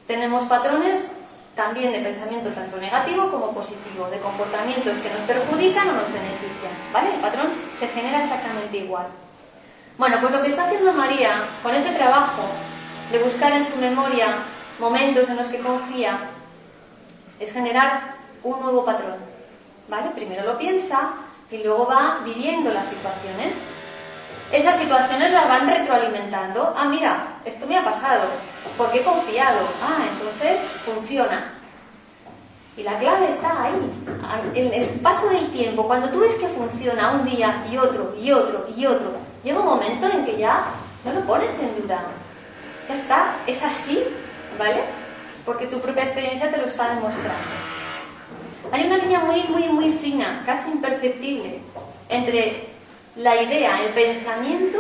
Tenemos 0.08 0.44
patrones 0.44 1.08
también 1.56 1.94
de 1.94 2.02
pensamiento 2.02 2.50
tanto 2.50 2.76
negativo 2.76 3.32
como 3.32 3.54
positivo, 3.54 4.10
de 4.12 4.20
comportamientos 4.20 4.98
que 4.98 5.10
nos 5.10 5.22
perjudican 5.22 5.88
o 5.88 5.94
nos 5.94 6.12
benefician, 6.12 6.74
¿vale? 6.92 7.14
El 7.16 7.22
patrón 7.22 7.48
se 7.80 7.88
genera 7.88 8.22
exactamente 8.22 8.76
igual. 8.76 9.06
Bueno, 9.98 10.18
pues 10.20 10.34
lo 10.34 10.42
que 10.42 10.50
está 10.50 10.66
haciendo 10.66 10.92
María 10.92 11.44
con 11.64 11.74
ese 11.74 11.94
trabajo 11.94 12.42
de 13.10 13.20
buscar 13.20 13.54
en 13.54 13.66
su 13.66 13.78
memoria 13.78 14.36
momentos 14.82 15.30
en 15.30 15.38
los 15.38 15.48
que 15.48 15.60
confía 15.60 16.28
es 17.42 17.52
generar 17.52 18.14
un 18.44 18.62
nuevo 18.62 18.86
patrón, 18.86 19.16
¿vale? 19.90 20.12
Primero 20.12 20.46
lo 20.46 20.58
piensa 20.58 21.14
y 21.50 21.58
luego 21.58 21.88
va 21.88 22.20
viviendo 22.24 22.72
las 22.72 22.88
situaciones. 22.88 23.58
Esas 24.52 24.78
situaciones 24.78 25.32
las 25.32 25.48
van 25.48 25.68
retroalimentando. 25.68 26.74
Ah, 26.78 26.86
mira, 26.86 27.40
esto 27.44 27.66
me 27.68 27.78
ha 27.78 27.84
pasado, 27.84 28.26
porque 28.78 29.00
he 29.00 29.04
confiado. 29.04 29.60
Ah, 29.82 30.04
entonces 30.12 30.62
funciona. 30.86 31.54
Y 32.78 32.84
la 32.84 32.98
clave 32.98 33.30
está 33.30 33.64
ahí, 33.64 34.54
en 34.56 34.74
el 34.74 35.00
paso 35.02 35.28
del 35.30 35.48
tiempo. 35.52 35.88
Cuando 35.88 36.10
tú 36.10 36.20
ves 36.20 36.36
que 36.36 36.48
funciona 36.48 37.12
un 37.12 37.26
día 37.26 37.66
y 37.70 37.78
otro 37.78 38.14
y 38.18 38.32
otro 38.32 38.66
y 38.76 38.86
otro, 38.86 39.12
llega 39.44 39.60
un 39.60 39.66
momento 39.66 40.08
en 40.10 40.26
que 40.26 40.38
ya 40.38 40.66
no 41.04 41.14
lo 41.14 41.22
pones 41.22 41.54
en 41.60 41.82
duda. 41.82 42.02
Ya 42.88 42.96
está, 42.96 43.36
es 43.48 43.62
así, 43.64 44.04
¿vale? 44.58 45.01
Porque 45.46 45.68
tu 45.68 45.80
propia 45.80 46.04
experiencia 46.04 46.52
te 46.52 46.58
lo 46.58 46.66
está 46.66 46.96
demostrando. 46.96 47.50
Hay 48.72 48.86
una 48.86 48.98
línea 48.98 49.20
muy, 49.20 49.44
muy, 49.44 49.68
muy 49.70 49.92
fina, 49.92 50.44
casi 50.46 50.72
imperceptible, 50.72 51.60
entre 52.10 52.68
la 53.16 53.42
idea, 53.42 53.84
el 53.84 53.94
pensamiento 53.94 54.80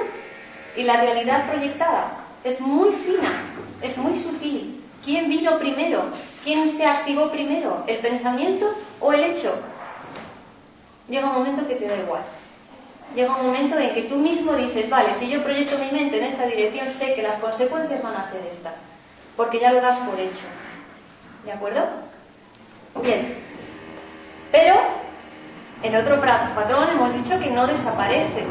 y 0.75 0.83
la 0.83 1.01
realidad 1.01 1.49
proyectada. 1.49 2.11
Es 2.43 2.59
muy 2.61 2.91
fina, 2.91 3.43
es 3.81 3.97
muy 3.97 4.15
sutil. 4.15 4.81
¿Quién 5.03 5.29
vino 5.29 5.57
primero? 5.57 6.05
¿Quién 6.43 6.69
se 6.69 6.85
activó 6.85 7.29
primero? 7.31 7.83
¿El 7.87 7.97
pensamiento 7.97 8.71
o 8.99 9.13
el 9.13 9.23
hecho? 9.23 9.53
Llega 11.09 11.27
un 11.27 11.35
momento 11.35 11.67
que 11.67 11.75
te 11.75 11.87
da 11.87 11.97
igual. 11.97 12.21
Llega 13.15 13.35
un 13.35 13.47
momento 13.47 13.77
en 13.77 13.93
que 13.93 14.03
tú 14.03 14.15
mismo 14.15 14.53
dices, 14.53 14.89
vale, 14.89 15.13
si 15.15 15.29
yo 15.29 15.43
proyecto 15.43 15.77
mi 15.77 15.91
mente 15.91 16.17
en 16.17 16.25
esta 16.25 16.45
dirección, 16.45 16.89
sé 16.89 17.13
que 17.13 17.23
las 17.23 17.35
consecuencias 17.37 18.01
van 18.01 18.15
a 18.15 18.23
ser 18.23 18.41
estas, 18.49 18.73
porque 19.35 19.59
ya 19.59 19.71
lo 19.71 19.81
das 19.81 19.97
por 19.97 20.19
hecho. 20.19 20.45
¿De 21.45 21.51
acuerdo? 21.51 21.85
Bien. 23.01 23.35
Pero 24.51 24.75
en 25.83 25.95
otro 25.95 26.19
patrón 26.19 26.89
hemos 26.89 27.13
dicho 27.13 27.39
que 27.39 27.49
no 27.49 27.65
desaparece. 27.65 28.45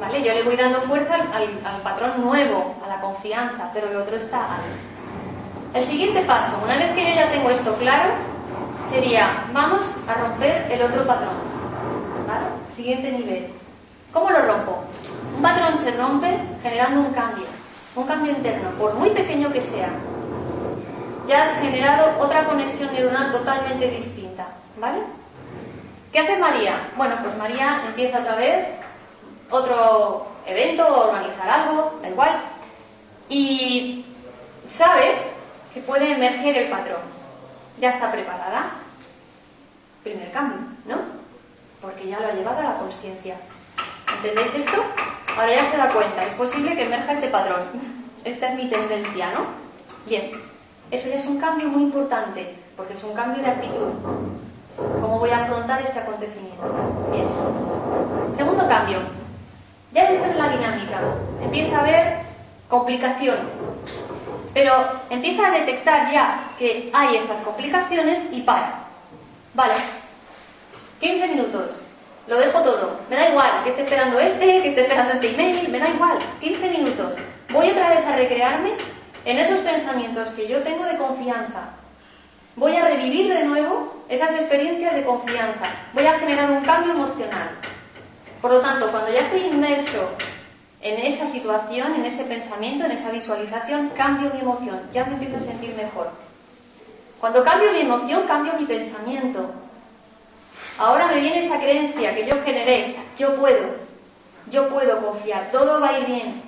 ¿Vale? 0.00 0.22
Yo 0.22 0.32
le 0.32 0.42
voy 0.42 0.56
dando 0.56 0.80
fuerza 0.82 1.14
al, 1.14 1.48
patrón 1.82 2.22
nuevo, 2.22 2.74
a 2.84 2.88
la 2.88 3.00
confianza, 3.00 3.70
pero 3.74 3.90
el 3.90 3.96
otro 3.96 4.16
está 4.16 4.38
ahí. 4.38 5.74
El 5.74 5.84
siguiente 5.84 6.22
paso, 6.22 6.58
una 6.64 6.76
vez 6.76 6.90
que 6.92 7.08
yo 7.08 7.14
ya 7.14 7.30
tengo 7.30 7.50
esto 7.50 7.74
claro, 7.76 8.10
sería, 8.80 9.44
vamos 9.52 9.82
a 10.08 10.14
romper 10.14 10.66
el 10.70 10.82
otro 10.82 11.06
patrón. 11.06 11.34
¿Vale? 12.26 12.46
Siguiente 12.74 13.12
nivel. 13.12 13.48
¿Cómo 14.12 14.30
lo 14.30 14.42
rompo? 14.42 14.82
Un 15.36 15.42
patrón 15.42 15.76
se 15.76 15.92
rompe 15.92 16.38
generando 16.62 17.00
un 17.00 17.12
cambio, 17.12 17.44
un 18.00 18.06
cambio 18.06 18.32
interno, 18.32 18.70
por 18.78 18.94
muy 18.94 19.10
pequeño 19.10 19.52
que 19.52 19.60
sea. 19.60 19.90
Ya 21.26 21.42
has 21.42 21.60
generado 21.60 22.18
otra 22.20 22.44
conexión 22.46 22.92
neuronal 22.92 23.30
totalmente 23.30 23.88
distinta, 23.90 24.46
¿vale? 24.78 25.00
¿Qué 26.12 26.20
hace 26.20 26.36
María? 26.38 26.90
Bueno, 26.96 27.16
pues 27.22 27.36
María 27.36 27.82
empieza 27.86 28.20
otra 28.20 28.36
vez 28.36 28.66
otro 29.50 30.26
evento, 30.46 30.86
organizar 30.86 31.48
algo, 31.48 31.98
da 32.00 32.08
igual, 32.08 32.42
y 33.28 34.04
sabe 34.68 35.18
que 35.74 35.80
puede 35.80 36.12
emerger 36.12 36.56
el 36.56 36.70
patrón. 36.70 37.02
Ya 37.78 37.90
está 37.90 38.10
preparada. 38.10 38.70
Primer 40.02 40.30
cambio, 40.32 40.58
¿no? 40.86 40.96
Porque 41.80 42.08
ya 42.08 42.18
lo 42.18 42.28
ha 42.28 42.32
llevado 42.32 42.60
a 42.60 42.72
la 42.72 42.78
conciencia. 42.78 43.36
¿Entendéis 44.16 44.54
esto? 44.54 44.82
Ahora 45.36 45.54
ya 45.54 45.64
se 45.70 45.76
da 45.76 45.88
cuenta, 45.88 46.24
es 46.24 46.32
posible 46.34 46.76
que 46.76 46.84
emerja 46.84 47.12
este 47.12 47.28
patrón. 47.28 47.62
Esta 48.24 48.50
es 48.50 48.56
mi 48.56 48.68
tendencia, 48.68 49.32
¿no? 49.32 49.46
Bien, 50.06 50.30
eso 50.90 51.08
ya 51.08 51.16
es 51.16 51.26
un 51.26 51.38
cambio 51.38 51.68
muy 51.68 51.82
importante, 51.82 52.54
porque 52.76 52.94
es 52.94 53.04
un 53.04 53.14
cambio 53.14 53.42
de 53.42 53.50
actitud. 53.50 53.92
¿Cómo 55.00 55.18
voy 55.18 55.30
a 55.30 55.44
afrontar 55.44 55.82
este 55.82 55.98
acontecimiento? 55.98 56.62
Bien. 57.12 57.26
Segundo 58.36 58.66
cambio. 58.68 58.98
Ya 59.92 60.10
entra 60.10 60.30
en 60.30 60.38
la 60.38 60.48
dinámica. 60.48 61.00
Empieza 61.42 61.76
a 61.76 61.80
haber 61.80 62.18
complicaciones. 62.68 63.54
Pero 64.54 64.72
empieza 65.10 65.46
a 65.46 65.50
detectar 65.50 66.12
ya 66.12 66.40
que 66.58 66.90
hay 66.92 67.16
estas 67.16 67.40
complicaciones 67.40 68.26
y 68.32 68.42
para. 68.42 68.84
Vale. 69.54 69.74
15 71.00 71.28
minutos. 71.28 71.79
Lo 72.30 72.38
dejo 72.38 72.60
todo. 72.60 73.00
Me 73.10 73.16
da 73.16 73.28
igual 73.28 73.64
que 73.64 73.70
esté 73.70 73.82
esperando 73.82 74.20
este, 74.20 74.62
que 74.62 74.68
esté 74.68 74.82
esperando 74.82 75.14
este 75.14 75.32
email. 75.34 75.68
Me 75.68 75.80
da 75.80 75.90
igual. 75.90 76.16
15 76.40 76.70
minutos. 76.70 77.14
Voy 77.50 77.68
otra 77.68 77.90
vez 77.90 78.06
a 78.06 78.14
recrearme 78.14 78.70
en 79.24 79.38
esos 79.38 79.58
pensamientos 79.58 80.28
que 80.28 80.46
yo 80.46 80.62
tengo 80.62 80.84
de 80.84 80.96
confianza, 80.96 81.70
Voy 82.56 82.76
a 82.76 82.84
revivir 82.84 83.32
de 83.32 83.44
nuevo 83.44 84.04
esas 84.08 84.34
experiencias 84.34 84.94
de 84.94 85.04
confianza. 85.04 85.66
Voy 85.94 86.04
a 86.04 86.18
generar 86.18 86.50
un 86.50 86.60
cambio 86.62 86.92
emocional. 86.92 87.48
Por 88.42 88.50
lo 88.50 88.60
tanto, 88.60 88.90
cuando 88.90 89.10
ya 89.10 89.20
estoy 89.20 89.42
inmerso 89.42 90.10
en 90.82 90.98
esa 91.06 91.26
situación, 91.26 91.94
en 91.94 92.04
ese 92.04 92.24
pensamiento, 92.24 92.84
en 92.84 92.90
esa 92.90 93.10
visualización, 93.10 93.90
cambio 93.90 94.30
mi 94.34 94.40
emoción. 94.40 94.80
Ya 94.92 95.04
me 95.04 95.14
empiezo 95.14 95.38
a 95.38 95.40
sentir 95.40 95.74
mejor. 95.74 96.10
Cuando 97.20 97.44
cambio 97.44 97.72
mi 97.72 97.80
emoción, 97.80 98.26
cambio 98.26 98.52
mi 98.58 98.66
pensamiento. 98.66 99.48
Ahora 100.80 101.08
me 101.08 101.20
viene 101.20 101.40
esa 101.40 101.58
creencia 101.58 102.14
que 102.14 102.26
yo 102.26 102.42
generé. 102.42 102.96
Yo 103.18 103.34
puedo. 103.34 103.66
Yo 104.50 104.66
puedo 104.70 105.04
confiar. 105.04 105.50
Todo 105.52 105.78
va 105.78 105.90
a 105.90 105.98
bien. 105.98 106.42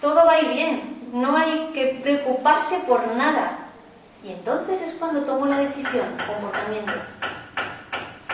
Todo 0.00 0.24
va 0.24 0.36
a 0.36 0.40
bien. 0.40 1.10
No 1.12 1.36
hay 1.36 1.70
que 1.74 2.00
preocuparse 2.02 2.78
por 2.88 3.06
nada. 3.14 3.58
Y 4.24 4.32
entonces 4.32 4.80
es 4.80 4.92
cuando 4.94 5.20
tomo 5.22 5.44
la 5.44 5.58
decisión, 5.58 6.06
comportamiento. 6.26 6.94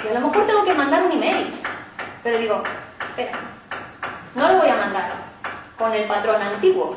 Y 0.05 0.09
a 0.09 0.21
lo 0.21 0.29
mejor 0.29 0.47
tengo 0.47 0.65
que 0.65 0.75
mandar 0.75 1.03
un 1.03 1.11
email, 1.11 1.51
pero 2.23 2.39
digo, 2.39 2.63
espera, 3.09 3.33
no 4.37 4.53
lo 4.53 4.59
voy 4.59 4.69
a 4.69 4.77
mandar 4.77 5.11
con 5.77 5.93
el 5.95 6.05
patrón 6.07 6.41
antiguo. 6.41 6.97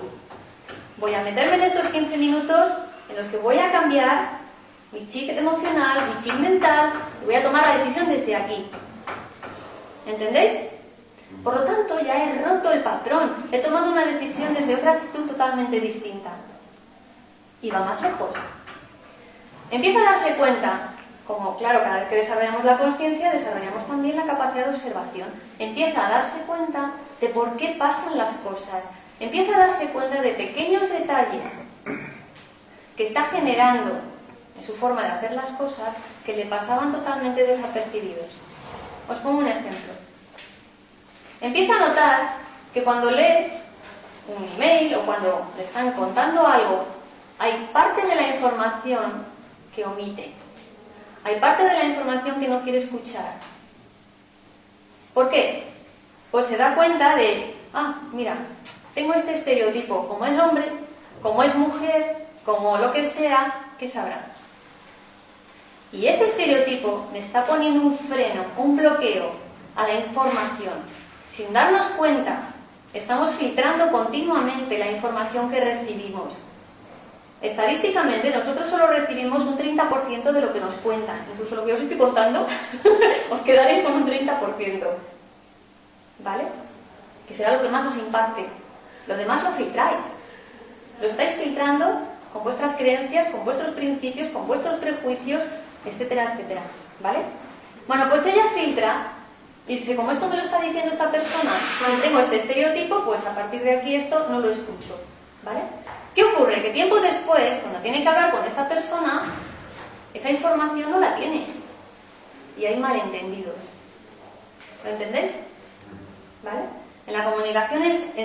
Voy 0.97 1.15
a 1.15 1.23
meterme 1.23 1.55
en 1.55 1.61
estos 1.63 1.87
15 1.87 2.17
minutos 2.17 2.71
en 3.09 3.15
los 3.15 3.25
que 3.27 3.37
voy 3.37 3.57
a 3.57 3.71
cambiar 3.71 4.40
mi 4.91 5.07
chip 5.07 5.29
emocional, 5.29 6.07
mi 6.07 6.23
chip 6.23 6.33
mental, 6.35 6.91
voy 7.25 7.35
a 7.35 7.43
tomar 7.43 7.65
la 7.65 7.77
decisión 7.77 8.09
desde 8.09 8.35
aquí. 8.35 8.65
¿Entendéis? 10.05 10.57
Por 11.43 11.55
lo 11.55 11.63
tanto, 11.63 11.99
ya 12.01 12.23
he 12.23 12.43
roto 12.43 12.71
el 12.71 12.83
patrón, 12.83 13.33
he 13.51 13.59
tomado 13.59 13.91
una 13.91 14.05
decisión 14.05 14.53
desde 14.53 14.75
otra 14.75 14.93
actitud 14.93 15.27
totalmente 15.27 15.79
distinta. 15.79 16.31
Y 17.61 17.71
va 17.71 17.85
más 17.85 18.01
lejos. 18.01 18.31
Empieza 19.69 19.99
a 19.99 20.11
darse 20.11 20.33
cuenta, 20.33 20.89
como 21.25 21.57
claro, 21.57 21.83
cada 21.83 22.01
vez 22.01 22.09
que 22.09 22.15
desarrollamos 22.15 22.65
la 22.65 22.77
conciencia, 22.77 23.31
desarrollamos 23.31 23.87
también 23.87 24.17
la 24.17 24.25
capacidad 24.25 24.65
de 24.65 24.71
observación. 24.71 25.29
Empieza 25.57 26.05
a 26.05 26.09
darse 26.09 26.41
cuenta 26.41 26.91
de 27.21 27.29
por 27.29 27.55
qué 27.55 27.75
pasan 27.79 28.17
las 28.17 28.35
cosas. 28.37 28.91
Empieza 29.21 29.55
a 29.55 29.59
darse 29.59 29.87
cuenta 29.89 30.21
de 30.21 30.33
pequeños 30.33 30.89
detalles 30.89 31.43
que 32.97 33.03
está 33.03 33.23
generando 33.23 34.10
su 34.61 34.75
forma 34.75 35.03
de 35.03 35.09
hacer 35.09 35.31
las 35.33 35.49
cosas 35.49 35.95
que 36.25 36.35
le 36.35 36.45
pasaban 36.45 36.91
totalmente 36.91 37.45
desapercibidos. 37.45 38.27
Os 39.09 39.17
pongo 39.19 39.39
un 39.39 39.47
ejemplo. 39.47 39.93
Empieza 41.39 41.75
a 41.75 41.87
notar 41.87 42.33
que 42.73 42.83
cuando 42.83 43.11
lee 43.11 43.51
un 44.27 44.47
email 44.55 44.95
o 44.95 45.01
cuando 45.01 45.47
le 45.57 45.63
están 45.63 45.91
contando 45.93 46.45
algo, 46.45 46.85
hay 47.39 47.69
parte 47.73 48.05
de 48.05 48.15
la 48.15 48.27
información 48.29 49.25
que 49.75 49.85
omite. 49.85 50.33
hay 51.23 51.39
parte 51.39 51.63
de 51.63 51.73
la 51.73 51.85
información 51.85 52.39
que 52.39 52.47
no 52.47 52.61
quiere 52.61 52.79
escuchar. 52.79 53.33
¿Por 55.13 55.29
qué? 55.29 55.67
Pues 56.31 56.45
se 56.47 56.57
da 56.57 56.73
cuenta 56.75 57.15
de, 57.15 57.55
ah, 57.73 57.95
mira, 58.11 58.35
tengo 58.93 59.13
este 59.13 59.33
estereotipo, 59.33 60.07
como 60.07 60.25
es 60.25 60.39
hombre, 60.39 60.71
como 61.21 61.43
es 61.43 61.53
mujer, 61.55 62.27
como 62.45 62.77
lo 62.77 62.91
que 62.91 63.05
sea, 63.05 63.53
¿qué 63.77 63.87
sabrá? 63.87 64.30
Y 65.93 66.07
ese 66.07 66.25
estereotipo 66.25 67.09
me 67.11 67.19
está 67.19 67.45
poniendo 67.45 67.81
un 67.81 67.97
freno, 67.97 68.45
un 68.57 68.77
bloqueo 68.77 69.31
a 69.75 69.87
la 69.87 69.95
información. 69.95 70.73
Sin 71.29 71.51
darnos 71.51 71.85
cuenta, 71.97 72.39
estamos 72.93 73.31
filtrando 73.31 73.91
continuamente 73.91 74.77
la 74.77 74.91
información 74.91 75.51
que 75.51 75.59
recibimos. 75.59 76.33
Estadísticamente, 77.41 78.29
nosotros 78.29 78.67
solo 78.67 78.87
recibimos 78.87 79.43
un 79.43 79.57
30% 79.57 80.31
de 80.31 80.41
lo 80.41 80.53
que 80.53 80.59
nos 80.59 80.75
cuentan. 80.75 81.25
Incluso 81.33 81.55
lo 81.55 81.65
que 81.65 81.73
os 81.73 81.81
estoy 81.81 81.97
contando, 81.97 82.45
os 83.31 83.41
quedaréis 83.41 83.83
con 83.83 83.93
un 83.93 84.07
30%. 84.07 84.83
¿Vale? 86.19 86.43
Que 87.27 87.33
será 87.33 87.57
lo 87.57 87.63
que 87.63 87.69
más 87.69 87.83
os 87.85 87.97
impacte. 87.97 88.45
Lo 89.07 89.17
demás 89.17 89.43
lo 89.43 89.51
filtráis. 89.53 90.05
Lo 91.01 91.07
estáis 91.07 91.33
filtrando 91.33 92.01
con 92.31 92.43
vuestras 92.43 92.75
creencias, 92.75 93.27
con 93.27 93.43
vuestros 93.43 93.71
principios, 93.71 94.29
con 94.29 94.47
vuestros 94.47 94.75
prejuicios, 94.75 95.43
etcétera, 95.85 96.33
etcétera. 96.33 96.61
¿Vale? 97.01 97.19
Bueno, 97.87 98.07
pues 98.09 98.25
ella 98.25 98.43
filtra 98.55 99.13
y 99.67 99.77
dice, 99.77 99.95
como 99.95 100.11
esto 100.11 100.27
me 100.27 100.37
lo 100.37 100.43
está 100.43 100.59
diciendo 100.59 100.91
esta 100.91 101.11
persona, 101.11 101.51
tengo 102.01 102.19
este 102.19 102.37
estereotipo, 102.37 103.03
pues 103.05 103.25
a 103.25 103.35
partir 103.35 103.61
de 103.61 103.77
aquí 103.77 103.95
esto 103.95 104.27
no 104.29 104.39
lo 104.39 104.49
escucho. 104.49 104.99
¿Vale? 105.43 105.61
¿Qué 106.13 106.23
ocurre? 106.23 106.61
Que 106.61 106.69
tiempo 106.71 106.99
después, 106.99 107.57
cuando 107.59 107.79
tiene 107.79 108.03
que 108.03 108.09
hablar 108.09 108.31
con 108.31 108.43
esta 108.45 108.67
persona, 108.67 109.23
esa 110.13 110.29
información 110.29 110.91
no 110.91 110.99
la 110.99 111.15
tiene. 111.15 111.45
Y 112.57 112.65
hay 112.65 112.77
malentendidos. 112.77 113.55
¿Lo 114.83 114.91
entendéis? 114.91 115.31
¿Vale? 116.43 116.61
En 117.07 117.13
la 117.13 117.25
comunicación 117.25 117.83
es 117.83 118.15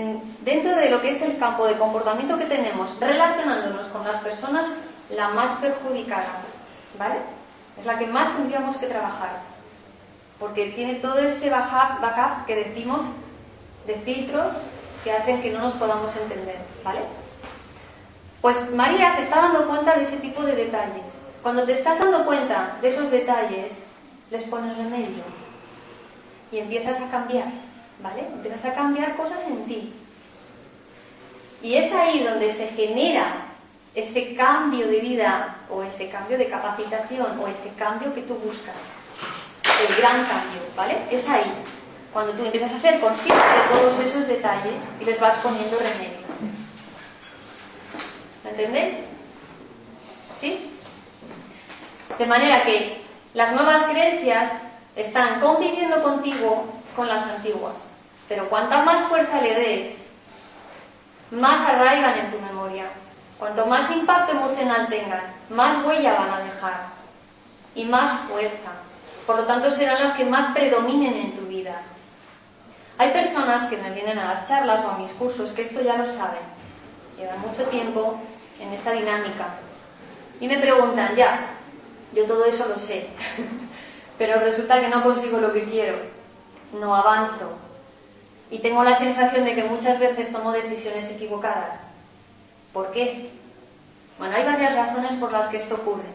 dentro 0.40 0.76
de 0.76 0.90
lo 0.90 1.00
que 1.00 1.10
es 1.10 1.22
el 1.22 1.38
campo 1.38 1.66
de 1.66 1.74
comportamiento 1.74 2.36
que 2.36 2.44
tenemos, 2.44 2.98
relacionándonos 3.00 3.86
con 3.86 4.04
las 4.04 4.20
personas, 4.20 4.66
la 5.10 5.28
más 5.28 5.52
perjudicada. 5.58 6.40
¿Vale? 6.98 7.16
Es 7.78 7.86
la 7.86 7.98
que 7.98 8.06
más 8.06 8.34
tendríamos 8.36 8.76
que 8.76 8.86
trabajar. 8.86 9.40
Porque 10.38 10.70
tiene 10.72 10.96
todo 10.96 11.18
ese 11.18 11.50
backup 11.50 12.46
que 12.46 12.56
decimos 12.56 13.02
de 13.86 13.94
filtros 13.94 14.54
que 15.04 15.12
hacen 15.12 15.40
que 15.40 15.52
no 15.52 15.60
nos 15.60 15.74
podamos 15.74 16.14
entender. 16.16 16.58
¿Vale? 16.84 17.00
Pues 18.40 18.70
María 18.72 19.12
se 19.12 19.22
está 19.22 19.42
dando 19.42 19.66
cuenta 19.66 19.96
de 19.96 20.02
ese 20.02 20.18
tipo 20.18 20.42
de 20.42 20.54
detalles. 20.54 21.22
Cuando 21.42 21.64
te 21.64 21.72
estás 21.72 21.98
dando 21.98 22.24
cuenta 22.26 22.76
de 22.82 22.88
esos 22.88 23.10
detalles, 23.10 23.78
les 24.30 24.42
pones 24.44 24.76
remedio 24.76 25.22
y 26.52 26.58
empiezas 26.58 27.00
a 27.00 27.10
cambiar, 27.10 27.46
¿vale? 28.02 28.20
Empiezas 28.20 28.64
a 28.66 28.74
cambiar 28.74 29.16
cosas 29.16 29.42
en 29.44 29.64
ti. 29.66 29.92
Y 31.62 31.74
es 31.74 31.92
ahí 31.92 32.22
donde 32.22 32.52
se 32.52 32.68
genera 32.68 33.45
ese 33.96 34.34
cambio 34.36 34.86
de 34.88 35.00
vida 35.00 35.56
o 35.70 35.82
ese 35.82 36.10
cambio 36.10 36.36
de 36.36 36.50
capacitación 36.50 37.40
o 37.40 37.48
ese 37.48 37.72
cambio 37.74 38.14
que 38.14 38.20
tú 38.20 38.34
buscas. 38.34 38.76
El 39.88 39.96
gran 39.96 40.22
cambio, 40.26 40.60
¿vale? 40.76 40.98
Es 41.10 41.26
ahí, 41.30 41.50
cuando 42.12 42.32
tú 42.34 42.44
empiezas 42.44 42.74
a 42.74 42.78
ser 42.78 43.00
consciente 43.00 43.42
de 43.42 43.78
todos 43.78 43.98
esos 43.98 44.28
detalles 44.28 44.86
y 45.00 45.04
les 45.06 45.18
vas 45.18 45.36
poniendo 45.36 45.78
remedio. 45.78 46.26
¿Me 48.44 48.50
entendéis? 48.50 48.96
¿Sí? 50.38 50.70
De 52.18 52.26
manera 52.26 52.64
que 52.64 53.00
las 53.32 53.52
nuevas 53.54 53.82
creencias 53.84 54.52
están 54.94 55.40
conviviendo 55.40 56.02
contigo 56.02 56.66
con 56.94 57.08
las 57.08 57.22
antiguas. 57.22 57.76
Pero 58.28 58.48
cuanta 58.50 58.82
más 58.82 59.00
fuerza 59.08 59.40
le 59.40 59.54
des, 59.54 59.98
más 61.30 61.60
arraigan 61.66 62.18
en 62.18 62.30
tu 62.30 62.38
memoria. 62.40 62.84
Cuanto 63.38 63.66
más 63.66 63.90
impacto 63.90 64.32
emocional 64.32 64.88
tengan, 64.88 65.20
más 65.50 65.84
huella 65.84 66.14
van 66.14 66.30
a 66.30 66.40
dejar 66.40 66.86
y 67.74 67.84
más 67.84 68.20
fuerza. 68.28 68.72
Por 69.26 69.36
lo 69.36 69.44
tanto, 69.44 69.70
serán 69.70 70.02
las 70.02 70.14
que 70.14 70.24
más 70.24 70.52
predominen 70.54 71.14
en 71.14 71.32
tu 71.36 71.42
vida. 71.42 71.82
Hay 72.96 73.10
personas 73.10 73.64
que 73.64 73.76
me 73.76 73.90
vienen 73.90 74.18
a 74.18 74.28
las 74.28 74.48
charlas 74.48 74.84
o 74.84 74.92
a 74.92 74.98
mis 74.98 75.10
cursos 75.12 75.52
que 75.52 75.62
esto 75.62 75.82
ya 75.82 75.96
lo 75.96 76.06
saben. 76.06 76.40
Llevan 77.18 77.40
mucho 77.40 77.64
tiempo 77.64 78.18
en 78.58 78.72
esta 78.72 78.92
dinámica. 78.92 79.48
Y 80.40 80.48
me 80.48 80.58
preguntan, 80.58 81.14
ya, 81.14 81.40
yo 82.14 82.24
todo 82.24 82.46
eso 82.46 82.66
lo 82.68 82.78
sé, 82.78 83.08
pero 84.18 84.40
resulta 84.40 84.80
que 84.80 84.88
no 84.88 85.02
consigo 85.02 85.38
lo 85.38 85.52
que 85.52 85.64
quiero, 85.64 85.98
no 86.72 86.94
avanzo. 86.94 87.50
Y 88.50 88.60
tengo 88.60 88.82
la 88.82 88.94
sensación 88.94 89.44
de 89.44 89.54
que 89.54 89.64
muchas 89.64 89.98
veces 89.98 90.32
tomo 90.32 90.52
decisiones 90.52 91.10
equivocadas. 91.10 91.80
¿Por 92.76 92.90
qué? 92.90 93.30
Bueno, 94.18 94.36
hay 94.36 94.44
varias 94.44 94.74
razones 94.74 95.14
por 95.14 95.32
las 95.32 95.48
que 95.48 95.56
esto 95.56 95.76
ocurre. 95.76 96.10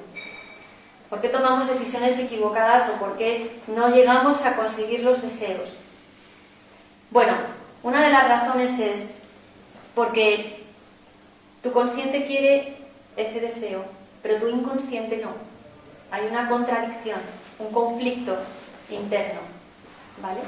¿Por 1.09 1.19
qué 1.19 1.27
tomamos 1.29 1.67
decisiones 1.67 2.19
equivocadas 2.19 2.87
o 2.87 2.99
por 2.99 3.17
qué 3.17 3.49
no 3.65 3.89
llegamos 3.89 4.45
a 4.45 4.55
conseguir 4.55 4.99
los 4.99 5.23
deseos? 5.23 5.71
Bueno, 7.09 7.33
una 7.81 8.05
de 8.05 8.11
las 8.11 8.27
razones 8.27 8.77
es 8.77 9.09
porque 9.95 10.63
tu 11.63 11.71
consciente 11.71 12.25
quiere 12.25 12.77
ese 13.17 13.39
deseo, 13.39 13.83
pero 14.21 14.37
tu 14.37 14.47
inconsciente 14.47 15.17
no. 15.17 15.31
Hay 16.11 16.27
una 16.27 16.47
contradicción, 16.47 17.21
un 17.57 17.71
conflicto 17.71 18.37
interno. 18.91 19.39
¿Vale? 20.21 20.41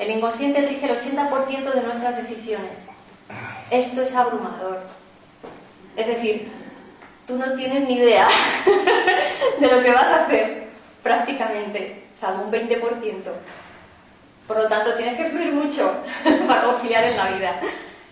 El 0.00 0.16
inconsciente 0.16 0.66
rige 0.66 0.90
el 0.90 0.98
80% 0.98 1.74
de 1.74 1.80
nuestras 1.80 2.16
decisiones. 2.16 2.89
Esto 3.70 4.02
es 4.02 4.14
abrumador. 4.14 4.80
Es 5.96 6.06
decir, 6.06 6.50
tú 7.26 7.36
no 7.36 7.54
tienes 7.54 7.86
ni 7.86 7.94
idea 7.94 8.28
de 9.60 9.66
lo 9.66 9.82
que 9.82 9.90
vas 9.90 10.08
a 10.08 10.24
hacer 10.24 10.64
prácticamente, 11.02 12.04
salvo 12.14 12.44
un 12.44 12.52
20%. 12.52 12.80
Por 14.46 14.56
lo 14.56 14.68
tanto, 14.68 14.94
tienes 14.94 15.16
que 15.16 15.26
fluir 15.26 15.52
mucho 15.52 15.94
para 16.48 16.64
confiar 16.64 17.04
en 17.04 17.16
la 17.16 17.30
vida 17.30 17.60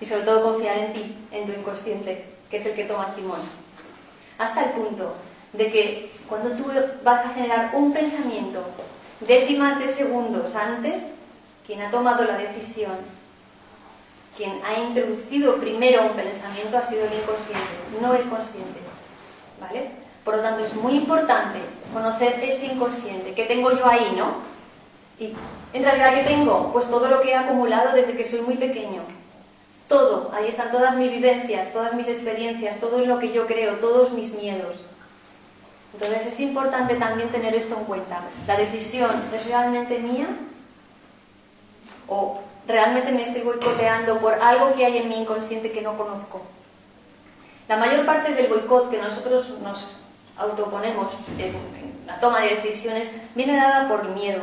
y 0.00 0.06
sobre 0.06 0.22
todo 0.22 0.52
confiar 0.52 0.78
en 0.78 0.92
ti, 0.92 1.16
en 1.32 1.44
tu 1.44 1.52
inconsciente, 1.52 2.24
que 2.48 2.58
es 2.58 2.66
el 2.66 2.74
que 2.74 2.84
toma 2.84 3.12
timón. 3.14 3.40
Hasta 4.38 4.64
el 4.64 4.70
punto 4.70 5.16
de 5.52 5.72
que 5.72 6.12
cuando 6.28 6.50
tú 6.50 6.70
vas 7.02 7.26
a 7.26 7.30
generar 7.30 7.70
un 7.72 7.92
pensamiento 7.92 8.64
décimas 9.20 9.80
de 9.80 9.88
segundos 9.88 10.54
antes, 10.54 11.06
quien 11.66 11.82
ha 11.82 11.90
tomado 11.90 12.24
la 12.24 12.38
decisión, 12.38 12.92
quien 14.38 14.60
ha 14.64 14.78
introducido 14.78 15.56
primero 15.56 16.06
un 16.06 16.12
pensamiento 16.12 16.78
ha 16.78 16.82
sido 16.82 17.04
el 17.06 17.14
inconsciente, 17.14 17.58
no 18.00 18.14
el 18.14 18.22
consciente. 18.22 18.78
¿Vale? 19.60 19.90
Por 20.24 20.36
lo 20.36 20.42
tanto, 20.42 20.64
es 20.64 20.74
muy 20.74 20.94
importante 20.94 21.58
conocer 21.92 22.38
ese 22.42 22.66
inconsciente 22.66 23.34
que 23.34 23.44
tengo 23.46 23.72
yo 23.72 23.86
ahí, 23.86 24.14
¿no? 24.16 24.36
Y 25.18 25.34
en 25.72 25.82
realidad, 25.82 26.14
¿qué 26.14 26.22
tengo? 26.22 26.70
Pues 26.72 26.86
todo 26.88 27.08
lo 27.08 27.20
que 27.20 27.30
he 27.30 27.34
acumulado 27.34 27.92
desde 27.94 28.16
que 28.16 28.24
soy 28.24 28.40
muy 28.42 28.56
pequeño, 28.56 29.02
todo, 29.88 30.30
ahí 30.32 30.48
están 30.48 30.70
todas 30.70 30.96
mis 30.96 31.10
vivencias, 31.10 31.72
todas 31.72 31.94
mis 31.94 32.06
experiencias, 32.06 32.78
todo 32.78 33.04
lo 33.04 33.18
que 33.18 33.32
yo 33.32 33.46
creo, 33.46 33.76
todos 33.76 34.12
mis 34.12 34.32
miedos. 34.34 34.76
Entonces 35.94 36.26
es 36.26 36.38
importante 36.40 36.94
también 36.94 37.30
tener 37.30 37.54
esto 37.56 37.76
en 37.76 37.84
cuenta. 37.86 38.20
¿La 38.46 38.56
decisión 38.56 39.10
es 39.34 39.46
realmente 39.46 39.98
mía? 39.98 40.28
¿O 42.06 42.40
realmente 42.68 43.10
me 43.12 43.22
estoy 43.22 43.40
boicoteando 43.40 44.20
por 44.20 44.34
algo 44.34 44.74
que 44.74 44.84
hay 44.84 44.98
en 44.98 45.08
mi 45.08 45.16
inconsciente 45.16 45.72
que 45.72 45.80
no 45.80 45.96
conozco? 45.96 46.42
La 47.66 47.76
mayor 47.76 48.06
parte 48.06 48.34
del 48.34 48.46
boicot 48.46 48.90
que 48.90 48.98
nosotros 48.98 49.56
nos 49.62 49.96
autoponemos 50.36 51.12
en, 51.38 51.56
la 52.06 52.20
toma 52.20 52.40
de 52.40 52.56
decisiones 52.56 53.12
viene 53.34 53.56
dada 53.56 53.88
por 53.88 54.08
miedo. 54.10 54.42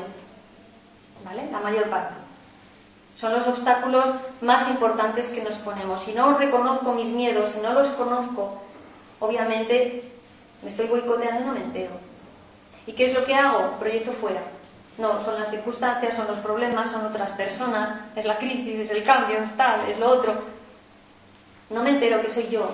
¿Vale? 1.23 1.49
La 1.51 1.59
mayor 1.59 1.89
parte. 1.89 2.13
Son 3.15 3.31
los 3.31 3.47
obstáculos 3.47 4.09
más 4.41 4.69
importantes 4.69 5.27
que 5.27 5.41
nos 5.41 5.55
ponemos. 5.55 6.03
Si 6.03 6.11
no 6.11 6.37
reconozco 6.37 6.93
mis 6.93 7.07
miedos, 7.07 7.51
si 7.51 7.61
no 7.61 7.73
los 7.73 7.87
conozco, 7.89 8.61
obviamente 9.19 10.03
me 10.61 10.69
estoy 10.69 10.87
boicoteando 10.87 11.41
y 11.41 11.45
no 11.45 11.53
me 11.53 11.63
entero. 11.63 11.93
¿Y 12.85 12.93
qué 12.93 13.05
es 13.05 13.13
lo 13.13 13.25
que 13.25 13.33
hago? 13.33 13.71
Proyecto 13.79 14.11
fuera. 14.11 14.41
No, 14.97 15.23
son 15.23 15.37
las 15.37 15.49
circunstancias, 15.49 16.15
son 16.15 16.27
los 16.27 16.37
problemas, 16.37 16.91
son 16.91 17.05
otras 17.05 17.31
personas, 17.31 17.93
es 18.15 18.25
la 18.25 18.37
crisis, 18.37 18.79
es 18.79 18.91
el 18.91 19.03
cambio, 19.03 19.39
es 19.39 19.57
tal, 19.57 19.89
es 19.89 19.99
lo 19.99 20.09
otro. 20.09 20.33
No 21.69 21.83
me 21.83 21.89
entero 21.91 22.21
que 22.21 22.29
soy 22.29 22.47
yo. 22.47 22.69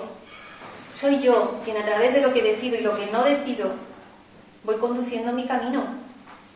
Soy 0.96 1.18
yo 1.18 1.60
quien 1.64 1.78
a 1.78 1.84
través 1.84 2.14
de 2.14 2.20
lo 2.20 2.32
que 2.32 2.42
decido 2.42 2.76
y 2.76 2.82
lo 2.82 2.96
que 2.96 3.06
no 3.06 3.24
decido 3.24 3.72
voy 4.64 4.76
conduciendo 4.76 5.32
mi 5.32 5.46
camino, 5.46 5.82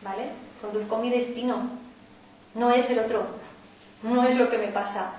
¿vale? 0.01 0.29
Conduzco 0.61 0.97
mi 0.97 1.09
destino. 1.09 1.69
No 2.53 2.71
es 2.71 2.89
el 2.89 2.99
otro. 2.99 3.25
No 4.03 4.23
es 4.23 4.37
lo 4.37 4.49
que 4.49 4.57
me 4.57 4.67
pasa, 4.67 5.11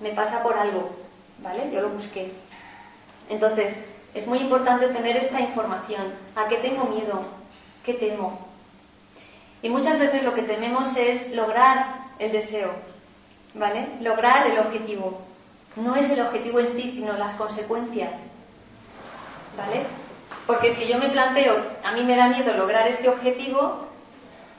me 0.00 0.10
pasa 0.10 0.42
por 0.42 0.54
algo, 0.54 0.90
¿vale? 1.38 1.70
Yo 1.72 1.80
lo 1.80 1.90
busqué. 1.90 2.32
Entonces, 3.28 3.74
es 4.12 4.26
muy 4.26 4.38
importante 4.38 4.88
tener 4.88 5.16
esta 5.16 5.40
información. 5.40 6.12
¿A 6.34 6.48
qué 6.48 6.56
tengo 6.56 6.84
miedo? 6.86 7.22
¿Qué 7.84 7.94
temo? 7.94 8.47
Y 9.62 9.68
muchas 9.68 9.98
veces 9.98 10.22
lo 10.22 10.34
que 10.34 10.42
tememos 10.42 10.96
es 10.96 11.32
lograr 11.32 11.98
el 12.18 12.32
deseo, 12.32 12.70
¿vale? 13.54 13.88
Lograr 14.00 14.46
el 14.46 14.58
objetivo. 14.58 15.20
No 15.76 15.96
es 15.96 16.10
el 16.10 16.20
objetivo 16.20 16.60
en 16.60 16.68
sí, 16.68 16.88
sino 16.88 17.14
las 17.14 17.32
consecuencias, 17.32 18.20
¿vale? 19.56 19.84
Porque 20.46 20.72
si 20.72 20.86
yo 20.86 20.98
me 20.98 21.08
planteo, 21.08 21.56
a 21.84 21.92
mí 21.92 22.02
me 22.04 22.16
da 22.16 22.28
miedo 22.28 22.54
lograr 22.54 22.88
este 22.88 23.08
objetivo, 23.08 23.86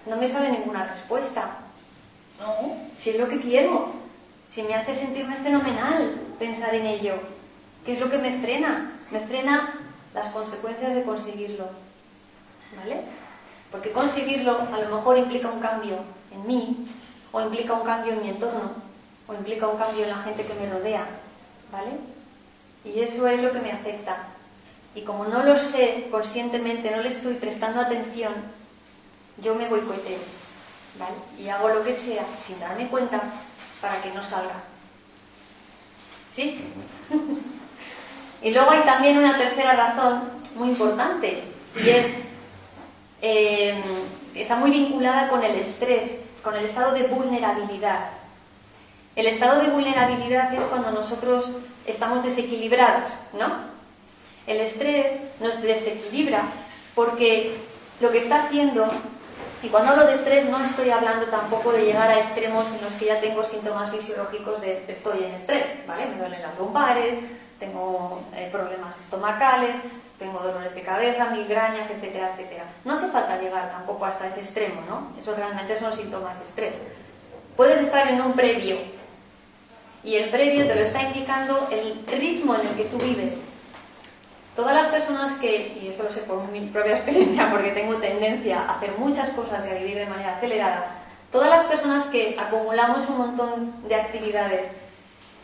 no 0.06 0.18
me 0.18 0.28
sale 0.28 0.52
ninguna 0.52 0.86
respuesta. 0.86 1.50
No, 2.40 2.76
si 2.98 3.12
es 3.12 3.20
lo 3.20 3.28
que 3.28 3.40
quiero, 3.40 3.92
si 4.48 4.64
me 4.64 4.76
hace 4.76 4.96
sentirme 4.96 5.36
fenomenal 5.38 6.22
pensar 6.38 6.74
en 6.74 6.86
ello, 6.86 7.16
¿qué 7.86 7.94
es 7.94 8.00
lo 8.00 8.10
que 8.10 8.18
me 8.18 8.40
frena? 8.40 8.92
Me 9.12 9.20
frena 9.20 9.74
las 10.14 10.28
consecuencias 10.30 10.96
de 10.96 11.04
conseguirlo, 11.04 11.70
¿vale? 12.78 13.02
Porque 13.72 13.92
conseguirlo 13.92 14.68
a 14.74 14.80
lo 14.80 14.96
mejor 14.96 15.18
implica 15.18 15.50
un 15.50 15.60
cambio 15.60 15.98
en 16.32 16.48
mí, 16.48 16.88
o 17.32 17.42
implica 17.42 17.74
un 17.74 17.86
cambio 17.86 18.14
en 18.14 18.22
mi 18.22 18.30
entorno, 18.30 18.72
o 19.28 19.34
implica 19.34 19.68
un 19.68 19.78
cambio 19.78 20.04
en 20.04 20.10
la 20.10 20.18
gente 20.18 20.44
que 20.44 20.54
me 20.56 20.70
rodea, 20.70 21.06
¿vale? 21.72 21.92
Y 22.84 23.00
eso 23.00 23.28
es 23.28 23.42
lo 23.42 23.52
que 23.52 23.60
me 23.60 23.72
afecta. 23.72 24.18
Y 24.96 25.02
como 25.02 25.26
no 25.26 25.44
lo 25.44 25.56
sé 25.58 26.08
conscientemente, 26.10 26.90
no 26.90 27.02
le 27.02 27.10
estoy 27.10 27.36
prestando 27.36 27.82
atención, 27.82 28.34
yo 29.38 29.54
me 29.54 29.70
boicoteo, 29.70 30.20
¿vale? 30.98 31.16
Y 31.38 31.50
hago 31.50 31.70
lo 31.70 31.84
que 31.84 31.94
sea 31.94 32.24
sin 32.46 32.60
darme 32.60 32.88
cuenta 32.88 33.22
para 33.82 34.02
que 34.02 34.12
no 34.12 34.24
salga. 34.24 34.64
¿Sí? 36.34 36.66
y 38.42 38.52
luego 38.52 38.72
hay 38.72 38.84
también 38.84 39.18
una 39.18 39.38
tercera 39.38 39.74
razón 39.74 40.24
muy 40.56 40.70
importante, 40.70 41.44
y 41.76 41.90
es 41.90 42.10
eh, 43.22 43.82
está 44.36 44.56
muy 44.56 44.72
vinculada 44.72 45.30
con 45.30 45.44
el 45.44 45.56
estrés, 45.56 46.24
con 46.44 46.56
el 46.56 46.66
estado 46.66 46.94
de 46.94 47.04
vulnerabilidad. 47.04 48.12
El 49.16 49.28
estado 49.28 49.62
de 49.62 49.70
vulnerabilidad 49.70 50.54
es 50.54 50.64
cuando 50.66 50.92
nosotros 50.92 51.52
estamos 51.86 52.24
desequilibrados, 52.24 53.12
¿no? 53.34 53.70
El 54.48 54.62
estrés 54.62 55.20
nos 55.40 55.62
desequilibra 55.62 56.44
porque 56.96 57.56
lo 58.00 58.12
que 58.12 58.20
está 58.20 58.44
haciendo, 58.44 58.90
y 59.62 59.68
cuando 59.68 59.92
hablo 59.92 60.08
de 60.08 60.16
estrés 60.16 60.46
no 60.46 60.64
estoy 60.64 60.90
hablando 60.90 61.26
tampoco 61.26 61.74
de 61.74 61.86
llegar 61.86 62.10
a 62.10 62.18
extremos 62.18 62.72
en 62.74 62.82
los 62.82 62.94
que 62.94 63.06
ya 63.06 63.20
tengo 63.20 63.44
síntomas 63.44 63.92
fisiológicos 63.92 64.62
de 64.62 64.86
estoy 64.88 65.26
en 65.26 65.34
estrés, 65.34 65.68
¿vale? 65.86 66.06
Me 66.06 66.18
duelen 66.18 66.42
las 66.42 66.58
lumbares, 66.58 67.18
tengo 67.60 68.24
eh, 68.34 68.48
problemas 68.52 68.98
estomacales, 69.00 69.78
tengo 70.18 70.40
dolores 70.40 70.76
de 70.76 70.82
cabeza, 70.82 71.30
migrañas, 71.30 71.90
etcétera, 71.90 72.30
etcétera. 72.32 72.64
No 72.86 72.94
hace 72.94 73.08
falta 73.08 73.40
llegar 73.40 73.70
tampoco 73.72 74.06
hasta 74.06 74.28
ese 74.28 74.40
extremo, 74.40 74.82
¿no? 74.88 75.12
Eso 75.20 75.36
realmente 75.36 75.78
son 75.78 75.92
síntomas 75.94 76.40
de 76.40 76.46
estrés. 76.46 76.76
Puedes 77.58 77.80
estar 77.80 78.08
en 78.08 78.22
un 78.22 78.34
previo 78.34 78.78
y 80.04 80.16
el 80.16 80.30
previo 80.30 80.66
te 80.68 80.76
lo 80.76 80.82
está 80.82 81.04
indicando 81.04 81.68
el 81.72 82.06
ritmo 82.08 82.56
en 82.56 82.68
el 82.68 82.76
que 82.76 82.86
tú 82.86 82.98
vives. 82.98 83.49
Todas 84.60 84.76
las 84.76 84.88
personas 84.88 85.32
que, 85.36 85.80
y 85.82 85.88
esto 85.88 86.04
lo 86.04 86.12
sé 86.12 86.20
por 86.20 86.46
mi 86.52 86.60
propia 86.68 86.96
experiencia 86.98 87.50
porque 87.50 87.72
tengo 87.72 87.96
tendencia 87.96 88.60
a 88.60 88.76
hacer 88.76 88.92
muchas 88.98 89.30
cosas 89.30 89.66
y 89.66 89.70
a 89.70 89.80
vivir 89.80 89.96
de 89.96 90.06
manera 90.06 90.36
acelerada, 90.36 90.86
todas 91.32 91.50
las 91.50 91.64
personas 91.64 92.04
que 92.08 92.38
acumulamos 92.38 93.08
un 93.08 93.20
montón 93.20 93.74
de 93.88 93.96
actividades 93.96 94.70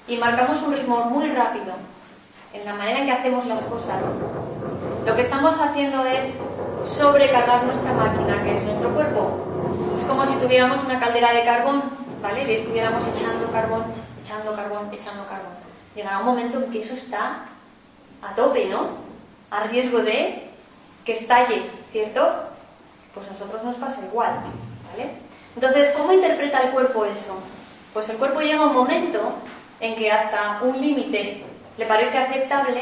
y 0.10 0.17
marcamos 0.17 0.62
un 0.63 0.73
ritmo 0.73 1.06
muy 1.06 1.30
rápido 1.30 1.75
en 2.51 2.65
la 2.65 2.73
manera 2.73 2.99
en 2.99 3.06
que 3.06 3.12
hacemos 3.13 3.45
las 3.45 3.62
cosas, 3.62 4.04
lo 5.06 5.15
que 5.15 5.21
estamos 5.21 5.62
haciendo 5.62 6.06
es 6.08 6.28
sobrecargar 6.84 7.63
nuestra 7.63 7.93
máquina, 7.93 8.43
que 8.43 8.58
es 8.58 8.63
nuestro 8.63 8.93
cuerpo. 8.93 9.39
Es 9.97 10.04
como 10.04 10.25
si 10.25 10.34
tuviéramos 10.36 10.84
una 10.84 10.99
caldera 10.99 11.32
de 11.32 11.45
carbón, 11.45 11.84
¿vale? 12.21 12.43
Le 12.43 12.56
estuviéramos 12.56 13.08
echando 13.08 13.49
carbón, 13.49 13.86
echando 14.21 14.54
carbón, 14.54 14.89
echando 14.91 15.23
carbón. 15.30 15.54
Llegará 15.95 16.19
un 16.19 16.25
momento 16.25 16.62
en 16.62 16.69
que 16.69 16.82
eso 16.82 16.95
está 16.95 17.45
a 18.21 18.36
tope, 18.36 18.65
¿no? 18.65 19.05
A 19.56 19.68
riesgo 19.68 20.00
de 20.00 20.44
que 21.06 21.13
estalle, 21.13 21.62
¿cierto? 21.89 22.22
Pues 23.13 23.26
a 23.28 23.32
nosotros 23.32 23.63
nos 23.63 23.78
pasa 23.78 24.02
igual, 24.06 24.32
¿vale? 24.91 25.12
Entonces, 25.56 25.94
¿cómo 25.96 26.12
interpreta 26.12 26.62
el 26.63 26.72
cuerpo 26.72 27.06
eso? 27.06 27.39
Pues 27.94 28.10
el 28.10 28.18
cuerpo 28.18 28.41
llega 28.41 28.65
un 28.65 28.74
momento 28.74 29.34
en 29.80 29.96
que 29.96 30.12
hasta 30.12 30.60
un 30.62 30.82
límite 30.82 31.46
le 31.78 31.86
parece 31.86 32.18
aceptable, 32.18 32.82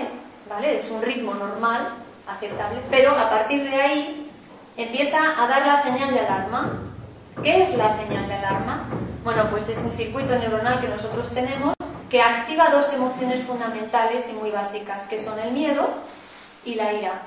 ¿vale? 0.49 0.75
Es 0.75 0.89
un 0.89 1.03
ritmo 1.03 1.35
normal, 1.35 1.89
aceptable, 2.27 2.79
pero 2.89 3.11
a 3.11 3.29
partir 3.29 3.69
de 3.69 3.79
ahí 3.79 4.31
empieza 4.75 5.43
a 5.43 5.47
dar 5.47 5.67
la 5.67 5.79
señal 5.79 6.11
de 6.11 6.21
alarma. 6.21 6.79
¿Qué 7.43 7.61
es 7.61 7.77
la 7.77 7.91
señal 7.91 8.27
de 8.27 8.33
alarma? 8.33 8.85
Bueno, 9.23 9.43
pues 9.51 9.69
es 9.69 9.77
un 9.77 9.91
circuito 9.91 10.35
neuronal 10.39 10.81
que 10.81 10.87
nosotros 10.87 11.29
tenemos 11.35 11.75
que 12.09 12.21
activa 12.21 12.69
dos 12.69 12.91
emociones 12.93 13.43
fundamentales 13.43 14.27
y 14.29 14.33
muy 14.33 14.49
básicas, 14.49 15.07
que 15.07 15.19
son 15.19 15.37
el 15.39 15.51
miedo 15.51 15.87
y 16.65 16.75
la 16.75 16.93
ira. 16.93 17.21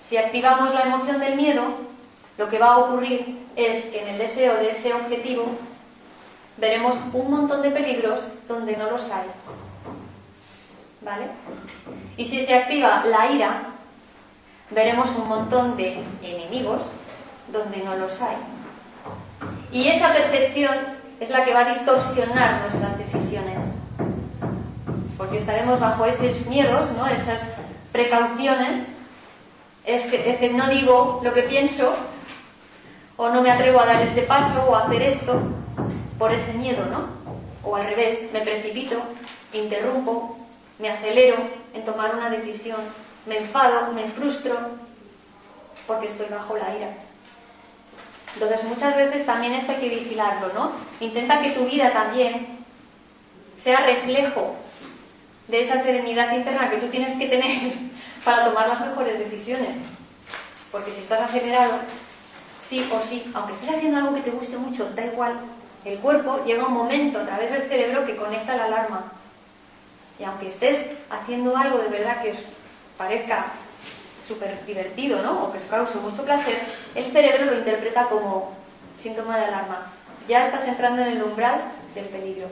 Si 0.00 0.16
activamos 0.16 0.74
la 0.74 0.82
emoción 0.82 1.20
del 1.20 1.36
miedo, 1.36 1.62
lo 2.38 2.48
que 2.48 2.58
va 2.58 2.74
a 2.74 2.78
ocurrir 2.78 3.46
es 3.56 3.84
que 3.86 4.02
en 4.02 4.08
el 4.08 4.18
deseo 4.18 4.56
de 4.56 4.70
ese 4.70 4.92
objetivo 4.94 5.44
veremos 6.56 6.96
un 7.12 7.30
montón 7.30 7.62
de 7.62 7.70
peligros 7.70 8.20
donde 8.48 8.76
no 8.76 8.90
los 8.90 9.10
hay. 9.10 9.26
¿Vale? 11.00 11.26
Y 12.16 12.24
si 12.24 12.44
se 12.44 12.54
activa 12.54 13.04
la 13.04 13.30
ira, 13.30 13.62
veremos 14.70 15.10
un 15.16 15.28
montón 15.28 15.76
de 15.76 16.02
enemigos 16.22 16.92
donde 17.52 17.78
no 17.78 17.96
los 17.96 18.20
hay. 18.20 18.36
Y 19.72 19.88
esa 19.88 20.12
percepción 20.12 20.74
es 21.20 21.30
la 21.30 21.44
que 21.44 21.54
va 21.54 21.60
a 21.60 21.68
distorsionar 21.68 22.62
nuestras 22.62 22.98
decisiones. 22.98 23.64
Porque 25.16 25.38
estaremos 25.38 25.80
bajo 25.80 26.04
esos 26.04 26.46
miedos, 26.46 26.90
¿no? 26.92 27.06
esas 27.06 27.40
precauciones. 27.92 28.86
Es 29.84 30.04
que 30.04 30.30
ese 30.30 30.52
no 30.52 30.68
digo 30.68 31.20
lo 31.22 31.32
que 31.32 31.42
pienso, 31.42 31.94
o 33.16 33.28
no 33.28 33.42
me 33.42 33.50
atrevo 33.50 33.80
a 33.80 33.86
dar 33.86 34.02
este 34.02 34.22
paso 34.22 34.64
o 34.68 34.74
a 34.74 34.84
hacer 34.84 35.02
esto 35.02 35.40
por 36.18 36.32
ese 36.32 36.54
miedo, 36.54 36.86
¿no? 36.86 37.08
O 37.64 37.76
al 37.76 37.84
revés, 37.84 38.32
me 38.32 38.40
precipito, 38.40 39.00
interrumpo, 39.52 40.38
me 40.78 40.90
acelero 40.90 41.36
en 41.74 41.84
tomar 41.84 42.14
una 42.14 42.30
decisión, 42.30 42.80
me 43.26 43.38
enfado, 43.38 43.92
me 43.92 44.04
frustro, 44.04 44.56
porque 45.86 46.06
estoy 46.06 46.26
bajo 46.28 46.56
la 46.56 46.74
ira. 46.74 46.88
Entonces 48.34 48.64
muchas 48.64 48.96
veces 48.96 49.26
también 49.26 49.52
esto 49.52 49.72
hay 49.72 49.78
que 49.78 49.88
vigilarlo, 49.88 50.52
¿no? 50.54 50.72
Intenta 51.00 51.42
que 51.42 51.50
tu 51.50 51.66
vida 51.66 51.92
también 51.92 52.58
sea 53.56 53.80
reflejo 53.80 54.56
de 55.48 55.60
esa 55.60 55.78
serenidad 55.78 56.32
interna 56.32 56.70
que 56.70 56.78
tú 56.78 56.88
tienes 56.88 57.18
que 57.18 57.28
tener 57.28 57.72
para 58.24 58.44
tomar 58.44 58.68
las 58.68 58.80
mejores 58.80 59.18
decisiones. 59.18 59.76
Porque 60.70 60.92
si 60.92 61.02
estás 61.02 61.22
acelerado, 61.22 61.74
sí 62.62 62.88
o 62.92 63.00
sí, 63.00 63.30
aunque 63.34 63.52
estés 63.52 63.70
haciendo 63.70 63.98
algo 63.98 64.14
que 64.14 64.22
te 64.22 64.30
guste 64.30 64.56
mucho, 64.56 64.90
da 64.94 65.04
igual. 65.04 65.34
El 65.84 65.98
cuerpo 65.98 66.44
llega 66.44 66.66
un 66.66 66.74
momento 66.74 67.18
a 67.18 67.26
través 67.26 67.50
del 67.50 67.68
cerebro 67.68 68.06
que 68.06 68.16
conecta 68.16 68.56
la 68.56 68.64
alarma 68.64 69.12
y 70.18 70.24
aunque 70.24 70.48
estés 70.48 70.90
haciendo 71.10 71.56
algo 71.56 71.78
de 71.78 71.88
verdad 71.88 72.22
que 72.22 72.30
os 72.30 72.38
parezca 72.96 73.46
súper 74.26 74.64
divertido, 74.64 75.20
¿no? 75.22 75.44
O 75.44 75.52
que 75.52 75.58
os 75.58 75.64
cause 75.64 75.98
mucho 75.98 76.24
placer, 76.24 76.62
el 76.94 77.04
cerebro 77.10 77.46
lo 77.46 77.58
interpreta 77.58 78.04
como 78.04 78.52
síntoma 78.96 79.36
de 79.36 79.46
alarma. 79.46 79.90
Ya 80.28 80.46
estás 80.46 80.68
entrando 80.68 81.02
en 81.02 81.08
el 81.08 81.22
umbral 81.22 81.62
del 81.96 82.04
peligro. 82.06 82.46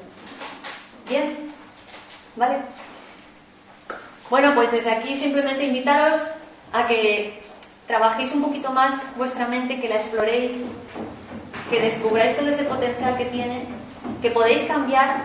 Bien, 1.09 1.50
¿vale? 2.37 2.57
Bueno, 4.29 4.55
pues 4.55 4.71
desde 4.73 4.91
aquí 4.91 5.15
simplemente 5.15 5.65
invitaros 5.65 6.19
a 6.73 6.87
que 6.87 7.41
trabajéis 7.87 8.33
un 8.33 8.43
poquito 8.43 8.71
más 8.71 8.95
vuestra 9.17 9.49
mente, 9.49 9.81
que 9.81 9.89
la 9.89 9.97
exploréis, 9.97 10.53
que 11.69 11.81
descubráis 11.81 12.37
todo 12.37 12.49
ese 12.49 12.65
potencial 12.65 13.17
que 13.17 13.25
tiene, 13.27 13.65
que 14.23 14.31
podéis 14.31 14.63
cambiar 14.63 15.23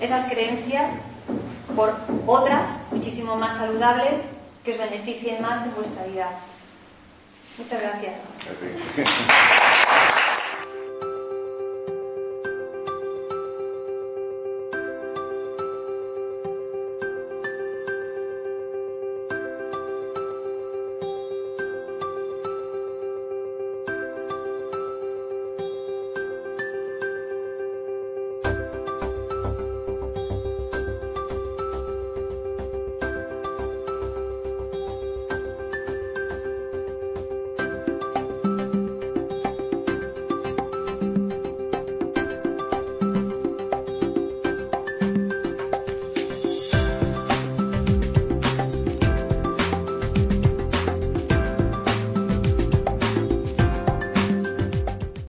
esas 0.00 0.28
creencias 0.30 0.92
por 1.76 1.94
otras 2.26 2.70
muchísimo 2.90 3.36
más 3.36 3.56
saludables 3.56 4.20
que 4.64 4.72
os 4.72 4.78
beneficien 4.78 5.40
más 5.40 5.62
en 5.64 5.74
vuestra 5.74 6.04
vida. 6.04 6.28
Muchas 7.56 7.82
gracias. 7.82 8.22